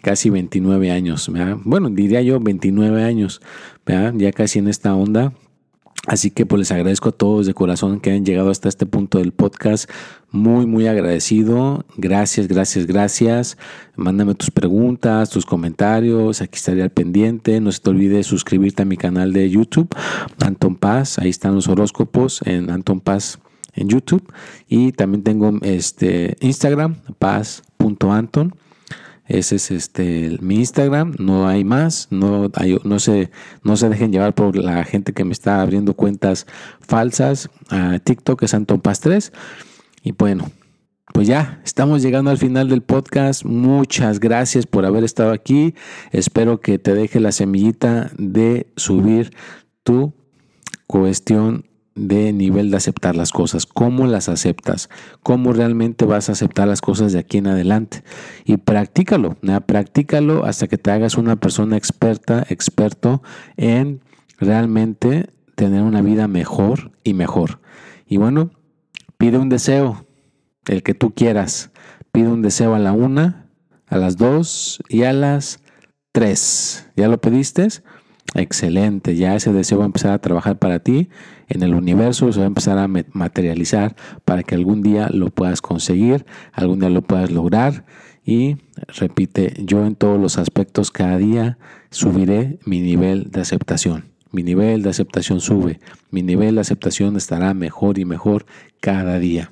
casi 0.00 0.30
29 0.30 0.90
años, 0.90 1.30
bueno, 1.64 1.90
diría 1.90 2.22
yo 2.22 2.40
29 2.40 3.02
años, 3.02 3.40
ya 3.86 4.32
casi 4.32 4.60
en 4.60 4.68
esta 4.68 4.94
onda, 4.94 5.32
Así 6.08 6.30
que 6.30 6.46
pues 6.46 6.58
les 6.60 6.72
agradezco 6.72 7.10
a 7.10 7.12
todos 7.12 7.46
de 7.46 7.52
corazón 7.52 8.00
que 8.00 8.10
han 8.10 8.24
llegado 8.24 8.50
hasta 8.50 8.68
este 8.70 8.86
punto 8.86 9.18
del 9.18 9.32
podcast. 9.32 9.90
Muy, 10.30 10.64
muy 10.64 10.86
agradecido. 10.86 11.84
Gracias, 11.98 12.48
gracias, 12.48 12.86
gracias. 12.86 13.58
Mándame 13.94 14.34
tus 14.34 14.50
preguntas, 14.50 15.28
tus 15.28 15.44
comentarios. 15.44 16.40
Aquí 16.40 16.56
estaré 16.56 16.82
al 16.82 16.90
pendiente. 16.90 17.60
No 17.60 17.70
se 17.70 17.80
te 17.80 17.90
olvide 17.90 18.22
suscribirte 18.22 18.82
a 18.82 18.86
mi 18.86 18.96
canal 18.96 19.34
de 19.34 19.50
YouTube, 19.50 19.94
Anton 20.40 20.76
Paz. 20.76 21.18
Ahí 21.18 21.28
están 21.28 21.54
los 21.54 21.68
horóscopos 21.68 22.40
en 22.46 22.70
Anton 22.70 23.00
Paz 23.00 23.38
en 23.74 23.88
YouTube. 23.88 24.32
Y 24.66 24.92
también 24.92 25.22
tengo 25.22 25.52
este 25.60 26.38
Instagram, 26.40 26.96
paz.anton. 27.18 28.54
Ese 29.28 29.56
es 29.56 29.70
este 29.70 30.38
mi 30.40 30.56
Instagram, 30.56 31.14
no 31.18 31.46
hay 31.46 31.62
más, 31.62 32.08
no, 32.10 32.50
no, 32.84 32.98
se, 32.98 33.30
no 33.62 33.76
se 33.76 33.88
dejen 33.90 34.10
llevar 34.10 34.34
por 34.34 34.56
la 34.56 34.84
gente 34.84 35.12
que 35.12 35.24
me 35.24 35.32
está 35.32 35.60
abriendo 35.60 35.94
cuentas 35.94 36.46
falsas. 36.80 37.50
a 37.68 37.98
TikTok 37.98 38.42
es 38.42 38.54
Anton 38.54 38.80
Paz 38.80 39.00
3. 39.00 39.32
Y 40.02 40.12
bueno, 40.12 40.50
pues 41.12 41.28
ya 41.28 41.60
estamos 41.62 42.00
llegando 42.00 42.30
al 42.30 42.38
final 42.38 42.70
del 42.70 42.80
podcast. 42.80 43.44
Muchas 43.44 44.18
gracias 44.18 44.66
por 44.66 44.86
haber 44.86 45.04
estado 45.04 45.32
aquí. 45.32 45.74
Espero 46.10 46.60
que 46.60 46.78
te 46.78 46.94
deje 46.94 47.20
la 47.20 47.32
semillita 47.32 48.10
de 48.16 48.66
subir 48.76 49.34
tu 49.82 50.14
cuestión 50.86 51.67
de 51.98 52.32
nivel 52.32 52.70
de 52.70 52.76
aceptar 52.76 53.16
las 53.16 53.32
cosas, 53.32 53.66
cómo 53.66 54.06
las 54.06 54.28
aceptas, 54.28 54.88
cómo 55.22 55.52
realmente 55.52 56.04
vas 56.04 56.28
a 56.28 56.32
aceptar 56.32 56.68
las 56.68 56.80
cosas 56.80 57.12
de 57.12 57.18
aquí 57.18 57.38
en 57.38 57.48
adelante. 57.48 58.02
Y 58.44 58.56
practícalo, 58.56 59.36
practícalo 59.66 60.44
hasta 60.44 60.68
que 60.68 60.78
te 60.78 60.90
hagas 60.90 61.16
una 61.16 61.36
persona 61.36 61.76
experta, 61.76 62.46
experto 62.48 63.22
en 63.56 64.00
realmente 64.38 65.28
tener 65.54 65.82
una 65.82 66.02
vida 66.02 66.28
mejor 66.28 66.92
y 67.02 67.14
mejor. 67.14 67.60
Y 68.06 68.16
bueno, 68.16 68.50
pide 69.18 69.38
un 69.38 69.48
deseo, 69.48 70.06
el 70.66 70.82
que 70.82 70.94
tú 70.94 71.12
quieras. 71.14 71.70
Pide 72.12 72.28
un 72.28 72.42
deseo 72.42 72.74
a 72.74 72.78
la 72.78 72.92
una, 72.92 73.50
a 73.86 73.96
las 73.96 74.16
dos 74.16 74.82
y 74.88 75.02
a 75.02 75.12
las 75.12 75.60
tres. 76.12 76.88
¿Ya 76.96 77.08
lo 77.08 77.20
pediste? 77.20 77.68
Excelente, 78.34 79.16
ya 79.16 79.34
ese 79.34 79.52
deseo 79.52 79.78
va 79.78 79.84
a 79.84 79.86
empezar 79.86 80.12
a 80.12 80.18
trabajar 80.18 80.58
para 80.58 80.80
ti 80.80 81.08
en 81.48 81.62
el 81.62 81.74
universo, 81.74 82.30
se 82.30 82.40
va 82.40 82.44
a 82.44 82.48
empezar 82.48 82.76
a 82.78 82.86
materializar 82.86 83.96
para 84.24 84.42
que 84.42 84.54
algún 84.54 84.82
día 84.82 85.08
lo 85.10 85.30
puedas 85.30 85.62
conseguir, 85.62 86.26
algún 86.52 86.80
día 86.80 86.90
lo 86.90 87.02
puedas 87.02 87.30
lograr 87.30 87.86
y 88.24 88.58
repite, 88.88 89.54
yo 89.64 89.86
en 89.86 89.94
todos 89.94 90.20
los 90.20 90.36
aspectos 90.36 90.90
cada 90.90 91.16
día 91.16 91.56
subiré 91.90 92.58
mi 92.66 92.80
nivel 92.80 93.30
de 93.30 93.40
aceptación. 93.40 94.12
Mi 94.30 94.42
nivel 94.42 94.82
de 94.82 94.90
aceptación 94.90 95.40
sube, 95.40 95.80
mi 96.10 96.22
nivel 96.22 96.56
de 96.56 96.60
aceptación 96.60 97.16
estará 97.16 97.54
mejor 97.54 97.98
y 97.98 98.04
mejor 98.04 98.44
cada 98.78 99.18
día. 99.18 99.50